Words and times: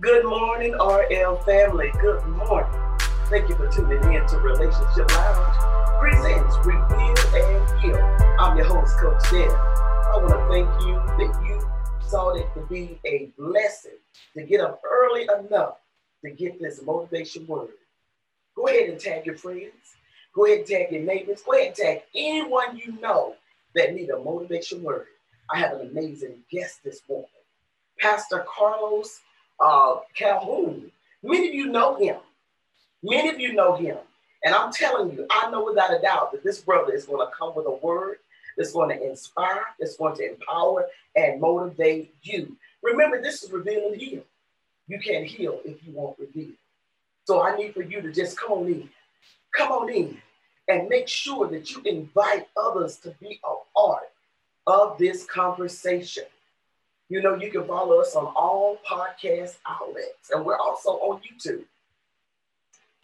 Good 0.00 0.24
morning, 0.24 0.72
RL 0.80 1.36
family. 1.44 1.92
Good 2.00 2.24
morning. 2.26 2.80
Thank 3.28 3.50
you 3.50 3.54
for 3.54 3.68
tuning 3.68 4.02
in 4.14 4.26
to 4.28 4.38
Relationship 4.38 5.10
Lounge. 5.10 5.56
Presents 6.00 6.56
Reveal 6.64 7.14
and 7.36 7.82
Heal. 7.82 8.36
I'm 8.38 8.56
your 8.56 8.64
host, 8.64 8.96
Coach 8.96 9.22
Dan. 9.30 9.50
I 9.50 10.12
want 10.16 10.30
to 10.30 10.48
thank 10.48 10.86
you 10.86 10.94
that 11.18 11.46
you 11.46 11.60
saw 12.08 12.30
it 12.30 12.46
to 12.54 12.62
be 12.62 12.98
a 13.04 13.30
blessing 13.36 13.98
to 14.38 14.44
get 14.44 14.62
up 14.62 14.80
early 14.90 15.24
enough 15.24 15.74
to 16.24 16.30
get 16.30 16.58
this 16.58 16.80
motivation 16.82 17.46
word. 17.46 17.68
Go 18.56 18.68
ahead 18.68 18.88
and 18.88 18.98
tag 18.98 19.26
your 19.26 19.36
friends. 19.36 19.98
Go 20.34 20.46
ahead 20.46 20.60
and 20.60 20.66
tag 20.66 20.92
your 20.92 21.02
neighbors. 21.02 21.42
Go 21.42 21.52
ahead 21.52 21.66
and 21.66 21.76
tag 21.76 22.02
anyone 22.14 22.78
you 22.78 22.98
know 23.02 23.34
that 23.74 23.92
need 23.92 24.08
a 24.08 24.18
motivation 24.18 24.82
word. 24.82 25.08
I 25.50 25.58
have 25.58 25.78
an 25.78 25.90
amazing 25.90 26.38
guest 26.50 26.82
this 26.82 27.02
morning, 27.06 27.28
Pastor 27.98 28.46
Carlos 28.48 29.20
uh, 29.60 29.96
Calhoun. 30.14 30.90
Many 31.22 31.48
of 31.48 31.54
you 31.54 31.66
know 31.66 31.96
him. 31.96 32.16
Many 33.02 33.28
of 33.28 33.40
you 33.40 33.52
know 33.52 33.76
him. 33.76 33.96
And 34.44 34.54
I'm 34.54 34.72
telling 34.72 35.12
you, 35.12 35.26
I 35.30 35.50
know 35.50 35.64
without 35.64 35.92
a 35.92 36.00
doubt 36.00 36.32
that 36.32 36.42
this 36.42 36.60
brother 36.60 36.94
is 36.94 37.04
going 37.04 37.26
to 37.26 37.32
come 37.36 37.54
with 37.54 37.66
a 37.66 37.70
word 37.70 38.18
that's 38.56 38.72
going 38.72 38.96
to 38.96 39.08
inspire, 39.08 39.64
that's 39.78 39.96
going 39.96 40.16
to 40.16 40.30
empower 40.32 40.86
and 41.14 41.40
motivate 41.40 42.14
you. 42.22 42.56
Remember, 42.82 43.20
this 43.20 43.42
is 43.42 43.50
reveal 43.50 43.88
and 43.88 44.00
heal. 44.00 44.22
You 44.88 44.98
can't 44.98 45.26
heal 45.26 45.60
if 45.64 45.84
you 45.84 45.92
won't 45.92 46.18
reveal. 46.18 46.52
So 47.26 47.42
I 47.42 47.56
need 47.56 47.74
for 47.74 47.82
you 47.82 48.00
to 48.00 48.12
just 48.12 48.38
come 48.38 48.52
on 48.52 48.66
in. 48.66 48.88
Come 49.56 49.72
on 49.72 49.90
in 49.90 50.18
and 50.68 50.88
make 50.88 51.08
sure 51.08 51.48
that 51.48 51.70
you 51.70 51.82
invite 51.84 52.48
others 52.56 52.96
to 52.98 53.14
be 53.20 53.40
a 53.44 53.54
part 53.78 54.04
of 54.66 54.98
this 54.98 55.24
conversation. 55.24 56.24
You 57.10 57.20
know, 57.20 57.34
you 57.34 57.50
can 57.50 57.66
follow 57.66 58.00
us 58.00 58.14
on 58.14 58.26
all 58.36 58.78
podcast 58.88 59.56
outlets, 59.66 60.30
and 60.32 60.46
we're 60.46 60.60
also 60.60 60.90
on 60.90 61.20
YouTube. 61.20 61.64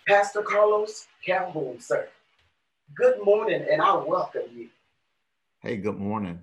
Pastor 0.06 0.42
Carlos 0.42 1.08
Calhoun, 1.24 1.80
sir. 1.80 2.08
Good 2.94 3.16
morning, 3.24 3.66
and 3.68 3.82
I 3.82 3.96
welcome 3.96 4.42
you. 4.54 4.68
Hey, 5.60 5.76
good 5.76 5.98
morning. 5.98 6.38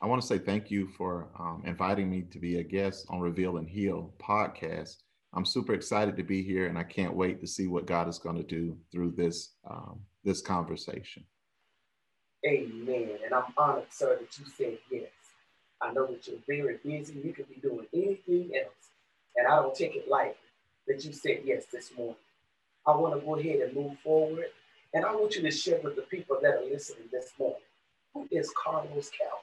I 0.00 0.06
want 0.06 0.22
to 0.22 0.26
say 0.26 0.38
thank 0.38 0.70
you 0.70 0.86
for 0.96 1.26
um, 1.36 1.64
inviting 1.66 2.08
me 2.08 2.22
to 2.30 2.38
be 2.38 2.60
a 2.60 2.62
guest 2.62 3.06
on 3.08 3.18
Reveal 3.18 3.56
and 3.56 3.68
Heal 3.68 4.14
podcast. 4.22 4.94
I'm 5.34 5.44
super 5.44 5.74
excited 5.74 6.16
to 6.16 6.22
be 6.22 6.44
here, 6.44 6.68
and 6.68 6.78
I 6.78 6.84
can't 6.84 7.16
wait 7.16 7.40
to 7.40 7.46
see 7.48 7.66
what 7.66 7.86
God 7.86 8.08
is 8.08 8.20
going 8.20 8.36
to 8.36 8.44
do 8.44 8.78
through 8.92 9.14
this 9.16 9.54
um, 9.68 9.98
this 10.22 10.40
conversation. 10.40 11.24
Amen. 12.46 13.18
And 13.24 13.34
I'm 13.34 13.52
honored, 13.58 13.90
sir, 13.90 14.16
that 14.20 14.38
you 14.38 14.44
said 14.56 14.78
yes. 14.92 15.19
I 15.82 15.92
know 15.92 16.06
that 16.06 16.26
you're 16.26 16.38
very 16.46 16.78
busy. 16.84 17.14
You 17.24 17.32
could 17.32 17.48
be 17.48 17.60
doing 17.60 17.86
anything 17.92 18.50
else. 18.56 18.90
And 19.36 19.46
I 19.46 19.56
don't 19.56 19.74
take 19.74 19.96
it 19.96 20.08
lightly 20.08 20.34
that 20.86 21.04
you 21.04 21.12
said 21.12 21.40
yes 21.44 21.64
this 21.72 21.90
morning. 21.96 22.16
I 22.86 22.96
want 22.96 23.18
to 23.18 23.24
go 23.24 23.36
ahead 23.36 23.60
and 23.60 23.74
move 23.74 23.98
forward. 24.00 24.46
And 24.92 25.04
I 25.04 25.14
want 25.14 25.36
you 25.36 25.42
to 25.42 25.50
share 25.50 25.80
with 25.82 25.96
the 25.96 26.02
people 26.02 26.38
that 26.42 26.54
are 26.54 26.64
listening 26.64 27.08
this 27.12 27.32
morning 27.38 27.60
who 28.12 28.26
is 28.30 28.52
Carlos 28.62 29.10
Calhoun? 29.16 29.38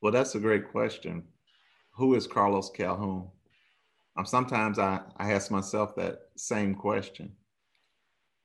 Well, 0.00 0.12
that's 0.12 0.34
a 0.34 0.40
great 0.40 0.70
question. 0.70 1.24
Who 1.96 2.14
is 2.14 2.26
Carlos 2.26 2.70
Calhoun? 2.70 3.28
Um, 4.16 4.26
sometimes 4.26 4.78
I, 4.78 5.00
I 5.16 5.32
ask 5.32 5.50
myself 5.50 5.94
that 5.96 6.18
same 6.36 6.74
question. 6.74 7.32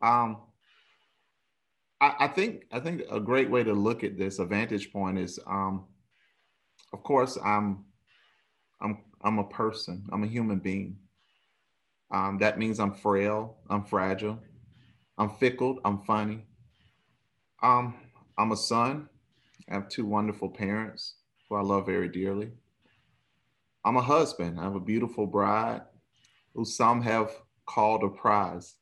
Um, 0.02 0.37
I, 1.99 2.15
I 2.19 2.27
think 2.27 2.63
I 2.71 2.80
think 2.80 3.03
a 3.11 3.19
great 3.19 3.49
way 3.49 3.63
to 3.63 3.73
look 3.73 4.03
at 4.03 4.17
this, 4.17 4.39
a 4.39 4.45
vantage 4.45 4.91
point, 4.91 5.19
is 5.19 5.37
um, 5.45 5.85
of 6.93 7.03
course 7.03 7.37
I'm 7.43 7.85
I'm 8.81 8.99
I'm 9.21 9.39
a 9.39 9.47
person. 9.47 10.05
I'm 10.11 10.23
a 10.23 10.27
human 10.27 10.59
being. 10.59 10.97
Um, 12.11 12.37
that 12.39 12.57
means 12.57 12.79
I'm 12.79 12.93
frail. 12.93 13.57
I'm 13.69 13.83
fragile. 13.83 14.39
I'm 15.17 15.29
fickle. 15.29 15.79
I'm 15.83 16.01
funny. 16.03 16.45
Um, 17.61 17.95
I'm 18.37 18.52
a 18.52 18.58
son. 18.58 19.09
I 19.69 19.75
have 19.75 19.89
two 19.89 20.05
wonderful 20.05 20.49
parents 20.49 21.15
who 21.47 21.55
I 21.55 21.61
love 21.61 21.86
very 21.86 22.08
dearly. 22.08 22.52
I'm 23.83 23.97
a 23.97 24.02
husband. 24.02 24.59
I 24.59 24.64
have 24.64 24.75
a 24.75 24.80
beautiful 24.80 25.27
bride 25.27 25.81
who 26.55 26.65
some 26.65 27.02
have 27.02 27.31
called 27.65 28.03
a 28.03 28.09
prize. 28.09 28.75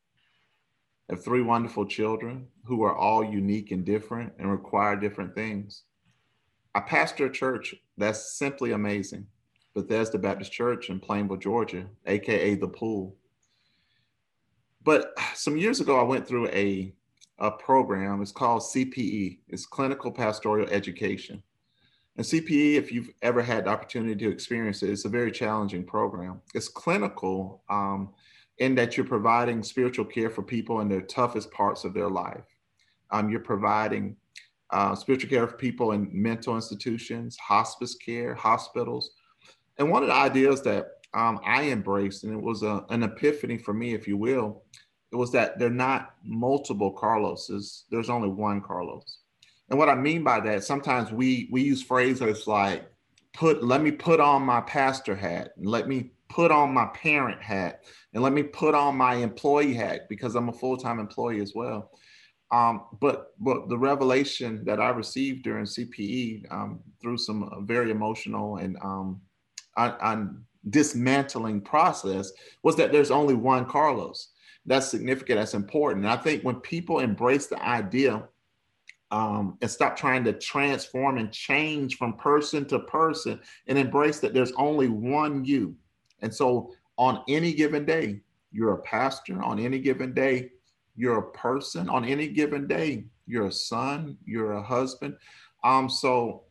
I 1.09 1.13
have 1.15 1.23
three 1.23 1.41
wonderful 1.41 1.85
children 1.85 2.47
who 2.65 2.83
are 2.83 2.95
all 2.95 3.23
unique 3.23 3.71
and 3.71 3.85
different 3.85 4.33
and 4.39 4.51
require 4.51 4.95
different 4.95 5.35
things. 5.35 5.83
I 6.77 6.79
pastor 6.81 7.25
a 7.25 7.31
church 7.31 7.73
that's 7.97 8.37
simply 8.37 8.73
amazing, 8.73 9.25
Bethesda 9.73 10.19
Baptist 10.19 10.51
Church 10.51 10.91
in 10.91 10.99
Plainville, 10.99 11.37
Georgia, 11.37 11.87
AKA 12.05 12.53
The 12.53 12.67
Pool. 12.67 13.15
But 14.83 15.11
some 15.33 15.57
years 15.57 15.79
ago, 15.79 15.99
I 15.99 16.03
went 16.03 16.27
through 16.27 16.49
a, 16.49 16.93
a 17.39 17.49
program. 17.49 18.21
It's 18.21 18.31
called 18.31 18.61
CPE, 18.61 19.39
it's 19.47 19.65
Clinical 19.65 20.11
Pastoral 20.11 20.69
Education. 20.69 21.41
And 22.15 22.23
CPE, 22.23 22.75
if 22.75 22.91
you've 22.91 23.09
ever 23.23 23.41
had 23.41 23.65
the 23.65 23.71
opportunity 23.71 24.15
to 24.15 24.29
experience 24.29 24.83
it, 24.83 24.91
it's 24.91 25.05
a 25.05 25.09
very 25.09 25.31
challenging 25.31 25.83
program. 25.83 26.41
It's 26.53 26.67
clinical 26.67 27.63
um, 27.71 28.09
in 28.59 28.75
that 28.75 28.95
you're 28.95 29.05
providing 29.07 29.63
spiritual 29.63 30.05
care 30.05 30.29
for 30.29 30.43
people 30.43 30.81
in 30.81 30.89
their 30.89 31.01
toughest 31.01 31.49
parts 31.49 31.85
of 31.85 31.95
their 31.95 32.09
life. 32.09 32.45
Um, 33.09 33.31
you're 33.31 33.39
providing 33.39 34.15
uh, 34.71 34.95
spiritual 34.95 35.29
care 35.29 35.47
for 35.47 35.57
people 35.57 35.91
in 35.91 36.09
mental 36.11 36.55
institutions, 36.55 37.37
hospice 37.37 37.95
care, 37.95 38.35
hospitals. 38.35 39.11
And 39.77 39.89
one 39.89 40.03
of 40.03 40.09
the 40.09 40.15
ideas 40.15 40.61
that 40.63 40.87
um, 41.13 41.39
I 41.45 41.63
embraced, 41.69 42.23
and 42.23 42.33
it 42.33 42.41
was 42.41 42.63
a, 42.63 42.85
an 42.89 43.03
epiphany 43.03 43.57
for 43.57 43.73
me, 43.73 43.93
if 43.93 44.07
you 44.07 44.17
will, 44.17 44.63
it 45.11 45.15
was 45.15 45.31
that 45.31 45.57
they're 45.57 45.69
not 45.69 46.15
multiple 46.23 46.91
Carloses. 46.91 47.85
There's 47.89 48.09
only 48.09 48.29
one 48.29 48.61
Carlos. 48.61 49.19
And 49.69 49.79
what 49.79 49.89
I 49.89 49.95
mean 49.95 50.23
by 50.23 50.39
that, 50.41 50.63
sometimes 50.63 51.11
we 51.11 51.49
we 51.51 51.61
use 51.61 51.81
phrases 51.81 52.47
like 52.47 52.89
put 53.33 53.63
let 53.63 53.81
me 53.81 53.91
put 53.91 54.19
on 54.19 54.41
my 54.41 54.61
pastor 54.61 55.15
hat 55.15 55.51
and 55.57 55.67
let 55.67 55.87
me 55.87 56.11
put 56.29 56.51
on 56.51 56.73
my 56.73 56.85
parent 56.87 57.41
hat 57.41 57.83
and 58.13 58.23
let 58.23 58.33
me 58.33 58.43
put 58.43 58.75
on 58.75 58.97
my 58.97 59.15
employee 59.15 59.73
hat 59.73 60.09
because 60.09 60.35
I'm 60.35 60.49
a 60.49 60.53
full-time 60.53 60.99
employee 60.99 61.41
as 61.41 61.53
well. 61.55 61.91
Um, 62.51 62.85
but 63.01 63.33
but 63.39 63.67
the 63.67 63.77
revelation 63.77 64.63
that 64.65 64.79
I 64.79 64.89
received 64.89 65.43
during 65.43 65.65
CPE 65.65 66.51
um, 66.51 66.79
through 67.01 67.17
some 67.17 67.65
very 67.67 67.91
emotional 67.91 68.57
and 68.57 68.77
um, 68.81 69.21
un- 69.75 70.43
dismantling 70.69 71.61
process 71.61 72.31
was 72.63 72.75
that 72.77 72.91
there's 72.91 73.11
only 73.11 73.33
one 73.33 73.65
Carlos. 73.65 74.29
That's 74.65 74.87
significant. 74.87 75.39
That's 75.39 75.53
important. 75.53 76.05
And 76.05 76.13
I 76.13 76.17
think 76.17 76.43
when 76.43 76.55
people 76.55 76.99
embrace 76.99 77.47
the 77.47 77.61
idea 77.61 78.27
um, 79.11 79.57
and 79.61 79.71
stop 79.71 79.95
trying 79.95 80.23
to 80.25 80.33
transform 80.33 81.17
and 81.17 81.31
change 81.31 81.97
from 81.97 82.13
person 82.17 82.65
to 82.65 82.79
person 82.79 83.39
and 83.67 83.77
embrace 83.77 84.19
that 84.19 84.33
there's 84.33 84.51
only 84.53 84.89
one 84.89 85.45
you. 85.45 85.75
And 86.21 86.33
so 86.33 86.73
on 86.97 87.23
any 87.29 87.53
given 87.53 87.85
day, 87.85 88.21
you're 88.51 88.73
a 88.73 88.81
pastor. 88.81 89.41
On 89.41 89.59
any 89.59 89.79
given 89.79 90.13
day, 90.13 90.49
you're 90.97 91.19
a 91.19 91.31
person. 91.31 91.87
On 91.87 92.03
any 92.03 92.27
given 92.27 92.67
day, 92.67 93.05
you're 93.27 93.45
a 93.45 93.51
son, 93.51 94.17
you're 94.25 94.53
a 94.53 94.63
husband. 94.63 95.15
Um, 95.63 95.89
so 95.89 96.43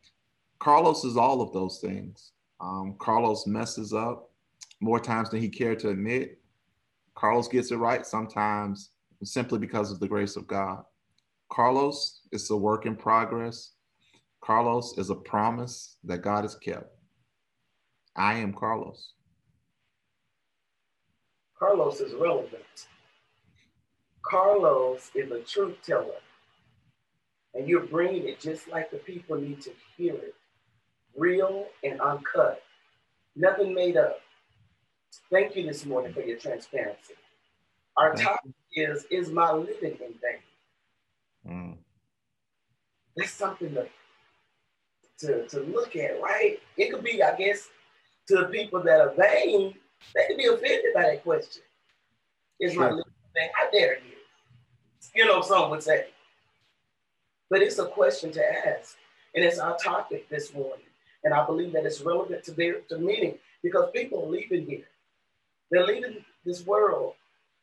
Carlos 0.60 1.04
is 1.04 1.16
all 1.16 1.42
of 1.42 1.52
those 1.52 1.80
things. 1.80 2.32
Um, 2.60 2.94
Carlos 2.98 3.46
messes 3.46 3.92
up 3.92 4.30
more 4.80 5.00
times 5.00 5.30
than 5.30 5.40
he 5.40 5.48
cared 5.48 5.80
to 5.80 5.90
admit. 5.90 6.38
Carlos 7.14 7.48
gets 7.48 7.70
it 7.72 7.76
right 7.76 8.06
sometimes 8.06 8.90
simply 9.24 9.58
because 9.58 9.90
of 9.90 10.00
the 10.00 10.08
grace 10.08 10.36
of 10.36 10.46
God. 10.46 10.84
Carlos 11.50 12.20
is 12.32 12.48
a 12.50 12.56
work 12.56 12.86
in 12.86 12.94
progress. 12.94 13.72
Carlos 14.40 14.96
is 14.96 15.10
a 15.10 15.14
promise 15.14 15.96
that 16.04 16.22
God 16.22 16.44
has 16.44 16.54
kept. 16.54 16.90
I 18.14 18.34
am 18.34 18.52
Carlos. 18.52 19.12
Carlos 21.58 22.00
is 22.00 22.14
relevant. 22.14 22.87
Carlos 24.28 25.11
is 25.14 25.31
a 25.31 25.40
truth 25.40 25.76
teller. 25.84 26.20
And 27.55 27.69
you're 27.69 27.87
bringing 27.87 28.28
it 28.28 28.40
just 28.40 28.69
like 28.69 28.90
the 28.90 28.99
people 28.99 29.37
need 29.37 29.61
to 29.62 29.70
hear 29.96 30.14
it 30.14 30.34
real 31.17 31.67
and 31.82 32.00
uncut, 32.00 32.62
nothing 33.34 33.75
made 33.75 33.96
up. 33.96 34.20
Thank 35.31 35.56
you 35.56 35.67
this 35.67 35.87
morning 35.87 36.12
for 36.12 36.20
your 36.20 36.38
transparency. 36.38 37.14
Our 37.96 38.14
topic 38.14 38.52
is 38.75 39.06
Is 39.11 39.31
my 39.31 39.50
living 39.52 39.96
in 40.05 40.14
vain? 40.20 40.43
Mm. 41.46 41.76
That's 43.17 43.31
something 43.31 43.75
to, 43.75 43.87
to, 45.20 45.49
to 45.49 45.61
look 45.61 45.96
at, 45.96 46.20
right? 46.20 46.58
It 46.76 46.93
could 46.93 47.02
be, 47.02 47.23
I 47.23 47.34
guess, 47.37 47.69
to 48.28 48.37
the 48.37 48.44
people 48.44 48.82
that 48.82 49.00
are 49.00 49.14
vain, 49.17 49.75
they 50.14 50.26
could 50.26 50.37
be 50.37 50.46
offended 50.46 50.93
by 50.94 51.02
that 51.02 51.25
question. 51.25 51.62
Is 52.61 52.75
sure. 52.75 52.82
my 52.82 52.90
living 52.90 53.05
thing? 53.34 53.49
How 53.55 53.70
dare 53.70 53.94
you? 53.94 54.15
You 55.14 55.26
know, 55.26 55.41
some 55.41 55.70
would 55.70 55.82
say. 55.82 56.06
But 57.49 57.62
it's 57.62 57.79
a 57.79 57.87
question 57.87 58.32
to 58.32 58.69
ask. 58.69 58.97
And 59.35 59.44
it's 59.44 59.58
our 59.58 59.76
topic 59.76 60.29
this 60.29 60.53
morning. 60.55 60.87
And 61.25 61.35
I 61.35 61.44
believe 61.44 61.73
that 61.73 61.85
it's 61.85 62.00
relevant 62.00 62.44
to, 62.44 62.53
their, 62.53 62.81
to 62.88 62.99
many 62.99 63.37
because 63.62 63.91
people 63.93 64.25
are 64.25 64.31
leaving 64.31 64.67
here. 64.67 64.87
They're 65.70 65.87
leaving 65.87 66.25
this 66.44 66.64
world 66.64 67.14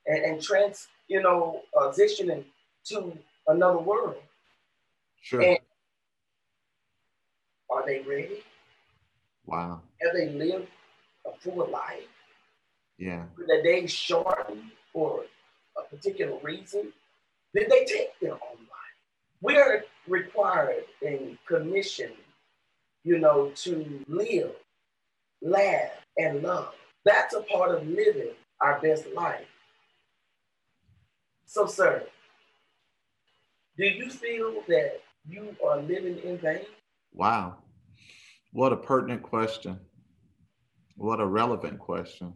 and, 0.06 0.24
and 0.24 0.42
trans, 0.42 0.88
you 1.08 1.22
know, 1.22 1.62
transitioning 1.76 2.44
to 2.86 3.18
another 3.48 3.80
world. 3.80 4.18
Sure. 5.22 5.42
And 5.42 5.58
are 7.70 7.86
they 7.86 8.02
ready? 8.02 8.44
Wow. 9.46 9.82
Have 10.02 10.14
they 10.14 10.30
lived 10.30 10.68
a 11.26 11.32
full 11.40 11.70
life? 11.72 12.04
Yeah. 12.98 13.24
Were 13.38 13.46
their 13.48 13.64
days 13.64 13.92
shortened 13.92 14.72
for 14.92 15.26
a 15.78 15.84
particular 15.84 16.38
reason? 16.44 16.94
Did 17.54 17.70
they 17.70 17.86
take 17.86 18.20
their 18.20 18.34
own 18.34 18.40
life? 18.60 18.94
We 19.42 19.58
are 19.58 19.84
required 20.08 20.86
and 21.06 21.38
commissioned, 21.48 22.14
you 23.04 23.20
know, 23.20 23.52
to 23.56 24.04
live, 24.08 24.52
laugh, 25.42 25.92
and 26.18 26.42
love. 26.42 26.74
That's 27.06 27.36
a 27.36 27.42
part 27.42 27.72
of 27.72 27.88
living 27.88 28.32
our 28.62 28.80
best 28.82 29.06
life. 29.14 29.46
So, 31.46 31.68
sir, 31.68 32.04
do 33.78 33.86
you 33.86 34.10
feel 34.10 34.64
that 34.68 35.02
you 35.28 35.56
are 35.66 35.82
living 35.82 36.18
in 36.20 36.38
vain? 36.38 36.66
Wow. 37.12 37.58
What 38.52 38.74
a 38.74 38.78
pertinent 38.78 39.22
question. 39.24 39.80
What 40.96 41.20
a 41.20 41.26
relevant 41.26 41.80
question. 41.80 42.34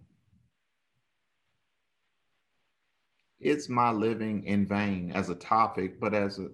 It's 3.40 3.70
my 3.70 3.92
living 3.92 4.44
in 4.46 4.66
vain 4.66 5.12
as 5.14 5.30
a 5.30 5.36
topic, 5.36 6.00
but 6.00 6.14
as 6.14 6.40
a, 6.40 6.48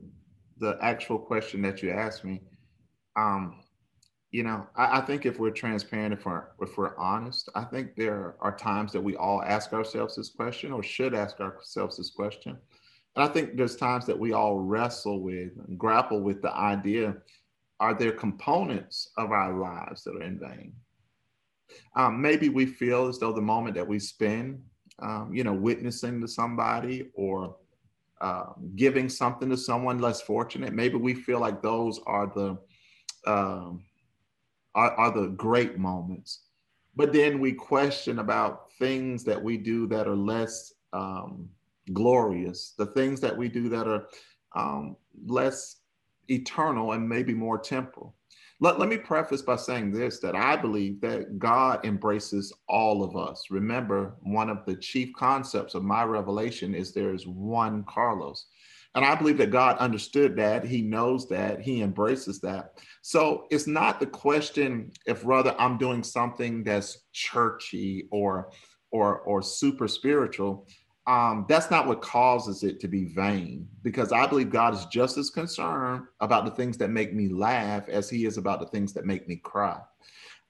the 0.58 0.78
actual 0.82 1.18
question 1.18 1.62
that 1.62 1.82
you 1.82 1.92
asked 1.92 2.26
me, 2.26 2.42
um, 3.16 3.62
you 4.32 4.44
know, 4.44 4.68
I, 4.76 5.00
I, 5.00 5.02
think 5.02 5.26
if 5.26 5.40
we're 5.40 5.52
transparent, 5.52 6.14
if 6.14 6.26
we're 6.26 6.48
if 6.60 6.76
we're 6.78 6.98
honest, 6.98 7.50
I 7.54 7.64
think 7.64 7.96
there 7.96 8.36
are 8.42 8.56
times 8.56 8.92
that 8.94 9.02
we 9.02 9.16
all 9.16 9.44
ask 9.44 9.72
ourselves 9.74 10.16
this 10.16 10.30
question 10.30 10.72
or 10.72 10.82
should 10.82 11.14
ask 11.14 11.40
ourselves 11.40 11.98
this 11.98 12.10
question. 12.10 12.58
And 13.16 13.24
I 13.24 13.28
think 13.28 13.56
there's 13.56 13.76
times 13.76 14.08
that 14.08 14.18
we 14.18 14.34
all 14.34 14.60
wrestle 14.60 15.22
with 15.22 15.52
and 15.68 15.78
grapple 15.78 16.22
with 16.22 16.42
the 16.42 16.52
idea 16.52 17.16
are 17.80 17.94
there 17.94 18.14
components 18.14 19.10
of 19.18 19.32
our 19.32 19.54
lives 19.58 20.04
that 20.04 20.16
are 20.16 20.24
in 20.24 20.40
vain? 20.40 20.74
Um, 21.96 22.22
maybe 22.22 22.50
we 22.50 22.66
feel 22.66 23.08
as 23.08 23.20
though 23.20 23.34
the 23.34 23.42
moment 23.42 23.76
that 23.76 23.88
we 23.88 24.00
spend, 24.00 24.62
um, 25.00 25.34
you 25.34 25.44
know, 25.44 25.54
witnessing 25.54 26.22
to 26.22 26.28
somebody 26.28 27.10
or 27.13 27.56
uh, 28.22 28.54
giving 28.75 29.10
something 29.10 29.50
to 29.50 29.57
someone 29.57 30.00
less 30.00 30.22
fortunate, 30.22 30.74
maybe 30.74 30.95
we 30.95 31.13
feel 31.13 31.40
like 31.40 31.62
those 31.62 32.00
are 32.06 32.31
the 32.34 32.57
um, 33.25 33.84
are, 34.75 34.92
are 34.92 35.12
the 35.12 35.28
great 35.28 35.78
moments. 35.78 36.42
But 36.95 37.12
then 37.12 37.40
we 37.40 37.54
question 37.54 38.19
about 38.19 38.72
things 38.80 39.24
that 39.24 39.42
we 39.42 39.57
do 39.57 39.88
that 39.88 40.07
are 40.07 40.16
less 40.16 40.74
um, 40.94 41.50
glorious, 41.92 42.74
the 42.78 42.86
things 42.88 43.19
that 43.22 43.36
we 43.36 43.50
do 43.50 43.69
that 43.69 43.88
are 43.88 44.07
um, 44.56 44.96
less 45.25 45.78
eternal 46.30 46.94
and 46.94 47.07
maybe 47.07 47.34
more 47.34 47.57
temporal. 47.57 48.16
Let, 48.63 48.80
let 48.80 48.88
me 48.88 48.95
preface 48.95 49.42
by 49.42 49.57
saying 49.57 49.92
this 49.92 50.19
that 50.19 50.38
I 50.38 50.56
believe 50.56 51.01
that 51.01 51.38
God 51.38 51.86
embraces 51.86 52.54
all 52.69 53.04
of 53.04 53.18
us. 53.18 53.48
Remember, 53.51 54.15
one 54.21 54.50
of 54.50 54.65
the 54.65 54.77
chief 54.77 55.10
concepts 55.18 55.75
of 55.75 55.83
my 55.83 56.06
revelation 56.06 56.74
is 56.74 56.94
there 56.94 57.13
is 57.13 57.27
one 57.27 57.83
Carlos. 57.89 58.45
And 58.95 59.04
I 59.04 59.15
believe 59.15 59.38
that 59.39 59.51
God 59.51 59.77
understood 59.80 60.38
that. 60.38 60.63
He 60.63 60.81
knows 60.81 61.27
that. 61.27 61.60
He 61.60 61.81
embraces 61.81 62.39
that. 62.39 62.80
So 63.01 63.48
it's 63.51 63.68
not 63.68 64.00
the 64.00 64.06
question 64.06 64.94
if 65.06 65.25
rather 65.25 65.54
I'm 65.60 65.77
doing 65.77 66.01
something 66.01 66.63
that's 66.63 67.00
churchy 67.12 68.07
or 68.12 68.50
or 68.92 69.19
or 69.21 69.42
super 69.42 69.89
spiritual 69.89 70.68
um, 71.06 71.46
that's 71.50 71.70
not 71.70 71.88
what 71.88 72.02
causes 72.02 72.64
it 72.64 72.80
to 72.80 72.88
be 72.88 73.06
vain 73.06 73.68
because 73.82 74.14
I 74.14 74.26
believe 74.26 74.50
God 74.50 74.74
is 74.74 74.86
just 74.86 75.18
as 75.18 75.30
concerned 75.30 76.06
about 76.22 76.46
the 76.46 76.52
things 76.52 76.78
that 76.78 76.90
make 76.90 77.14
me 77.14 77.28
laugh 77.28 77.90
as 77.90 78.10
he 78.10 78.26
is 78.26 78.38
about 78.38 78.62
the 78.62 78.68
things 78.68 78.94
that 78.94 79.06
make 79.06 79.28
me 79.28 79.36
cry. 79.36 79.80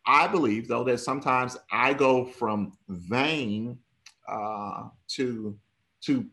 I 0.05 0.27
believe, 0.27 0.67
though, 0.67 0.83
that 0.83 0.99
sometimes 0.99 1.57
I 1.71 1.93
go 1.93 2.25
from 2.25 2.77
vain 2.87 3.79
uh, 4.27 4.89
to, 5.09 5.57
to 6.01 6.25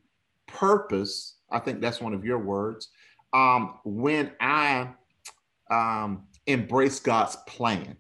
purpose. 0.47 1.37
I 1.51 1.59
think 1.61 1.81
that's 1.81 2.01
one 2.01 2.13
of 2.13 2.25
your 2.25 2.39
words. 2.39 2.89
Um, 3.33 3.79
when 3.85 4.33
I 4.41 4.91
um, 5.71 6.25
embrace 6.47 7.01
God's 7.01 7.37
plan, 7.47 7.97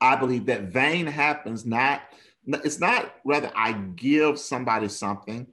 I 0.00 0.16
believe 0.16 0.46
that 0.46 0.72
vain 0.72 1.06
happens 1.06 1.64
not 1.66 2.02
it's 2.48 2.80
not 2.80 3.14
rather 3.24 3.50
I 3.54 3.72
give 3.72 4.38
somebody 4.38 4.88
something, 4.88 5.46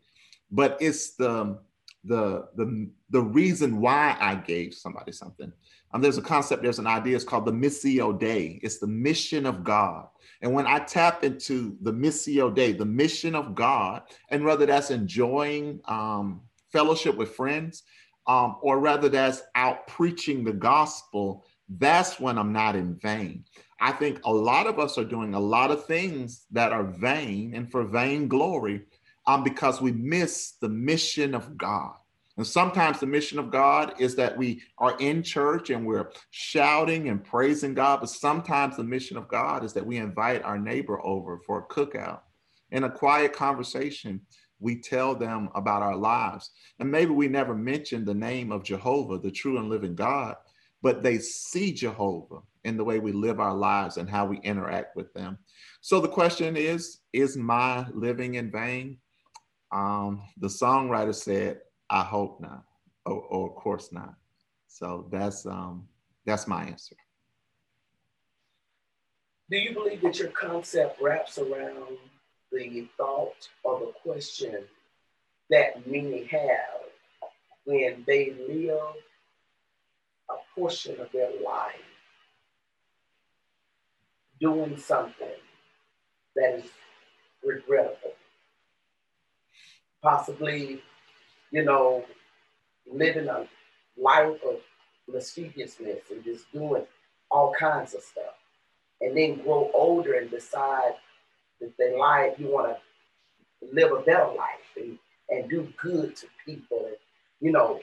but 0.51 0.77
it's 0.79 1.15
the 1.15 1.59
the 2.03 2.47
the 2.55 2.89
the 3.09 3.21
reason 3.21 3.81
why 3.81 4.15
I 4.19 4.35
gave 4.35 4.73
somebody 4.73 5.11
something. 5.11 5.51
Um, 5.93 6.01
there's 6.01 6.17
a 6.17 6.21
concept, 6.21 6.61
there's 6.61 6.79
an 6.79 6.87
idea, 6.87 7.15
it's 7.15 7.23
called 7.23 7.45
the 7.45 7.51
Missio 7.51 8.17
Dei. 8.17 8.59
It's 8.61 8.79
the 8.79 8.87
mission 8.87 9.45
of 9.45 9.63
God. 9.63 10.07
And 10.41 10.53
when 10.53 10.67
I 10.67 10.79
tap 10.79 11.23
into 11.23 11.77
the 11.81 11.93
Missio 11.93 12.53
Dei, 12.53 12.73
the 12.73 12.85
mission 12.85 13.33
of 13.33 13.55
God, 13.55 14.01
and 14.29 14.43
whether 14.43 14.65
that's 14.65 14.91
enjoying 14.91 15.79
um, 15.85 16.41
fellowship 16.71 17.15
with 17.15 17.35
friends, 17.35 17.83
um, 18.27 18.57
or 18.61 18.79
rather 18.79 19.07
that's 19.07 19.43
out 19.55 19.87
preaching 19.87 20.43
the 20.43 20.53
gospel, 20.53 21.45
that's 21.77 22.19
when 22.19 22.37
I'm 22.37 22.51
not 22.51 22.75
in 22.75 22.95
vain. 22.95 23.45
I 23.79 23.91
think 23.91 24.21
a 24.23 24.31
lot 24.31 24.67
of 24.67 24.79
us 24.79 24.97
are 24.97 25.03
doing 25.03 25.33
a 25.33 25.39
lot 25.39 25.71
of 25.71 25.85
things 25.85 26.45
that 26.51 26.71
are 26.71 26.83
vain 26.83 27.53
and 27.55 27.69
for 27.69 27.83
vain 27.83 28.27
glory 28.27 28.83
um, 29.27 29.43
because 29.43 29.81
we 29.81 29.91
miss 29.91 30.53
the 30.61 30.69
mission 30.69 31.35
of 31.35 31.57
God. 31.57 31.95
And 32.37 32.45
sometimes 32.45 32.99
the 32.99 33.05
mission 33.05 33.39
of 33.39 33.49
God 33.49 33.93
is 33.97 34.15
that 34.15 34.37
we 34.37 34.61
are 34.77 34.97
in 34.99 35.23
church 35.23 35.69
and 35.69 35.85
we're 35.85 36.11
shouting 36.31 37.07
and 37.07 37.23
praising 37.23 37.73
God. 37.73 38.01
But 38.01 38.09
sometimes 38.09 38.75
the 38.75 38.83
mission 38.83 39.15
of 39.15 39.29
God 39.29 39.63
is 39.63 39.71
that 39.73 39.85
we 39.85 39.97
invite 39.97 40.43
our 40.43 40.59
neighbor 40.59 41.03
over 41.05 41.39
for 41.39 41.59
a 41.59 41.73
cookout. 41.73 42.21
In 42.71 42.83
a 42.83 42.89
quiet 42.89 43.31
conversation, 43.31 44.19
we 44.59 44.75
tell 44.81 45.15
them 45.15 45.49
about 45.55 45.81
our 45.81 45.95
lives. 45.95 46.51
And 46.79 46.91
maybe 46.91 47.11
we 47.11 47.27
never 47.27 47.55
mention 47.55 48.03
the 48.03 48.13
name 48.13 48.51
of 48.51 48.63
Jehovah, 48.63 49.19
the 49.19 49.31
true 49.31 49.57
and 49.57 49.69
living 49.69 49.95
God, 49.95 50.35
but 50.85 51.01
they 51.01 51.17
see 51.17 51.73
Jehovah 51.73 52.41
in 52.63 52.77
the 52.77 52.83
way 52.83 52.99
we 52.99 53.11
live 53.11 53.39
our 53.39 53.55
lives 53.55 53.97
and 53.97 54.07
how 54.07 54.23
we 54.27 54.37
interact 54.41 54.95
with 54.95 55.11
them. 55.15 55.39
So 55.81 55.99
the 55.99 56.07
question 56.07 56.55
is 56.55 56.99
Is 57.11 57.35
my 57.35 57.87
living 57.91 58.35
in 58.35 58.51
vain? 58.51 58.99
Um, 59.71 60.21
the 60.37 60.47
songwriter 60.47 61.15
said, 61.15 61.61
I 61.89 62.03
hope 62.03 62.39
not, 62.39 62.65
or, 63.03 63.19
or 63.19 63.49
of 63.49 63.55
course 63.55 63.91
not. 63.91 64.13
So 64.67 65.07
that's 65.11 65.47
um, 65.47 65.87
that's 66.23 66.47
my 66.47 66.65
answer. 66.65 66.95
Do 69.49 69.57
you 69.57 69.73
believe 69.73 70.01
that 70.01 70.19
your 70.19 70.29
concept 70.29 71.01
wraps 71.01 71.39
around 71.39 71.97
the 72.51 72.87
thought 72.95 73.49
or 73.63 73.79
the 73.79 73.91
question 74.03 74.65
that 75.49 75.87
many 75.87 76.25
have 76.25 76.83
when 77.63 78.03
they 78.05 78.35
live 78.47 78.93
portion 80.55 80.99
of 80.99 81.11
their 81.11 81.29
life 81.43 81.75
doing 84.39 84.77
something 84.77 85.27
that 86.35 86.55
is 86.55 86.65
regrettable. 87.43 88.13
Possibly, 90.01 90.81
you 91.51 91.63
know, 91.63 92.03
living 92.91 93.27
a 93.27 93.47
life 93.97 94.39
of 94.47 94.57
lasciviousness 95.07 96.01
and 96.11 96.23
just 96.23 96.51
doing 96.51 96.83
all 97.31 97.53
kinds 97.57 97.93
of 97.93 98.01
stuff. 98.01 98.35
And 99.01 99.17
then 99.17 99.41
grow 99.43 99.71
older 99.73 100.13
and 100.13 100.29
decide 100.29 100.95
that 101.59 101.75
they 101.77 101.97
life, 101.97 102.33
you 102.37 102.47
want 102.47 102.75
to 102.75 103.67
live 103.73 103.91
a 103.91 104.01
better 104.01 104.27
life 104.27 104.75
and, 104.77 104.97
and 105.29 105.49
do 105.49 105.67
good 105.81 106.15
to 106.17 106.27
people 106.45 106.85
and, 106.85 106.95
you 107.41 107.51
know, 107.51 107.79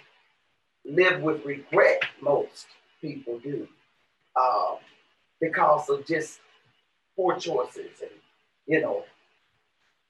live 0.85 1.21
with 1.23 1.45
regret, 1.45 2.03
most 2.21 2.67
people 3.01 3.39
do. 3.39 3.69
Um, 4.41 4.77
because 5.41 5.89
of 5.89 6.07
just 6.07 6.41
poor 7.17 7.37
choices 7.39 8.01
and, 8.01 8.11
you 8.67 8.81
know, 8.81 9.05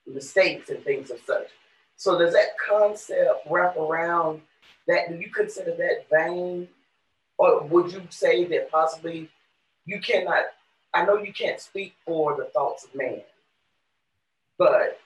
mistakes 0.07 0.69
and 0.71 0.83
things 0.85 1.11
of 1.11 1.19
such. 1.27 1.49
So 1.97 2.19
does 2.19 2.35
that 2.35 2.59
concept 2.59 3.47
wrap 3.49 3.77
around 3.77 4.43
that? 4.87 5.09
Do 5.09 5.17
you 5.17 5.31
consider 5.31 5.75
that 5.77 6.07
vain? 6.11 6.69
Or 7.39 7.65
would 7.65 7.93
you 7.93 8.03
say 8.11 8.45
that 8.45 8.71
possibly 8.71 9.31
you 9.87 10.01
cannot, 10.01 10.45
I 10.95 11.05
know 11.05 11.17
you 11.17 11.33
can't 11.33 11.61
speak 11.61 11.95
for 12.05 12.37
the 12.37 12.45
thoughts 12.45 12.85
of 12.85 12.95
man, 12.95 13.23
but 14.59 15.01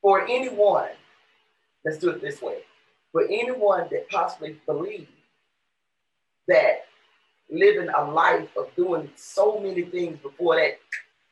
for 0.00 0.22
anyone, 0.22 0.90
let's 1.84 1.98
do 1.98 2.10
it 2.10 2.20
this 2.20 2.40
way, 2.40 2.58
for 3.18 3.24
anyone 3.24 3.88
that 3.90 4.08
possibly 4.10 4.60
believes 4.64 5.08
that 6.46 6.84
living 7.50 7.88
a 7.88 8.04
life 8.12 8.48
of 8.56 8.68
doing 8.76 9.10
so 9.16 9.58
many 9.58 9.82
things 9.82 10.16
before 10.22 10.54
that 10.54 10.78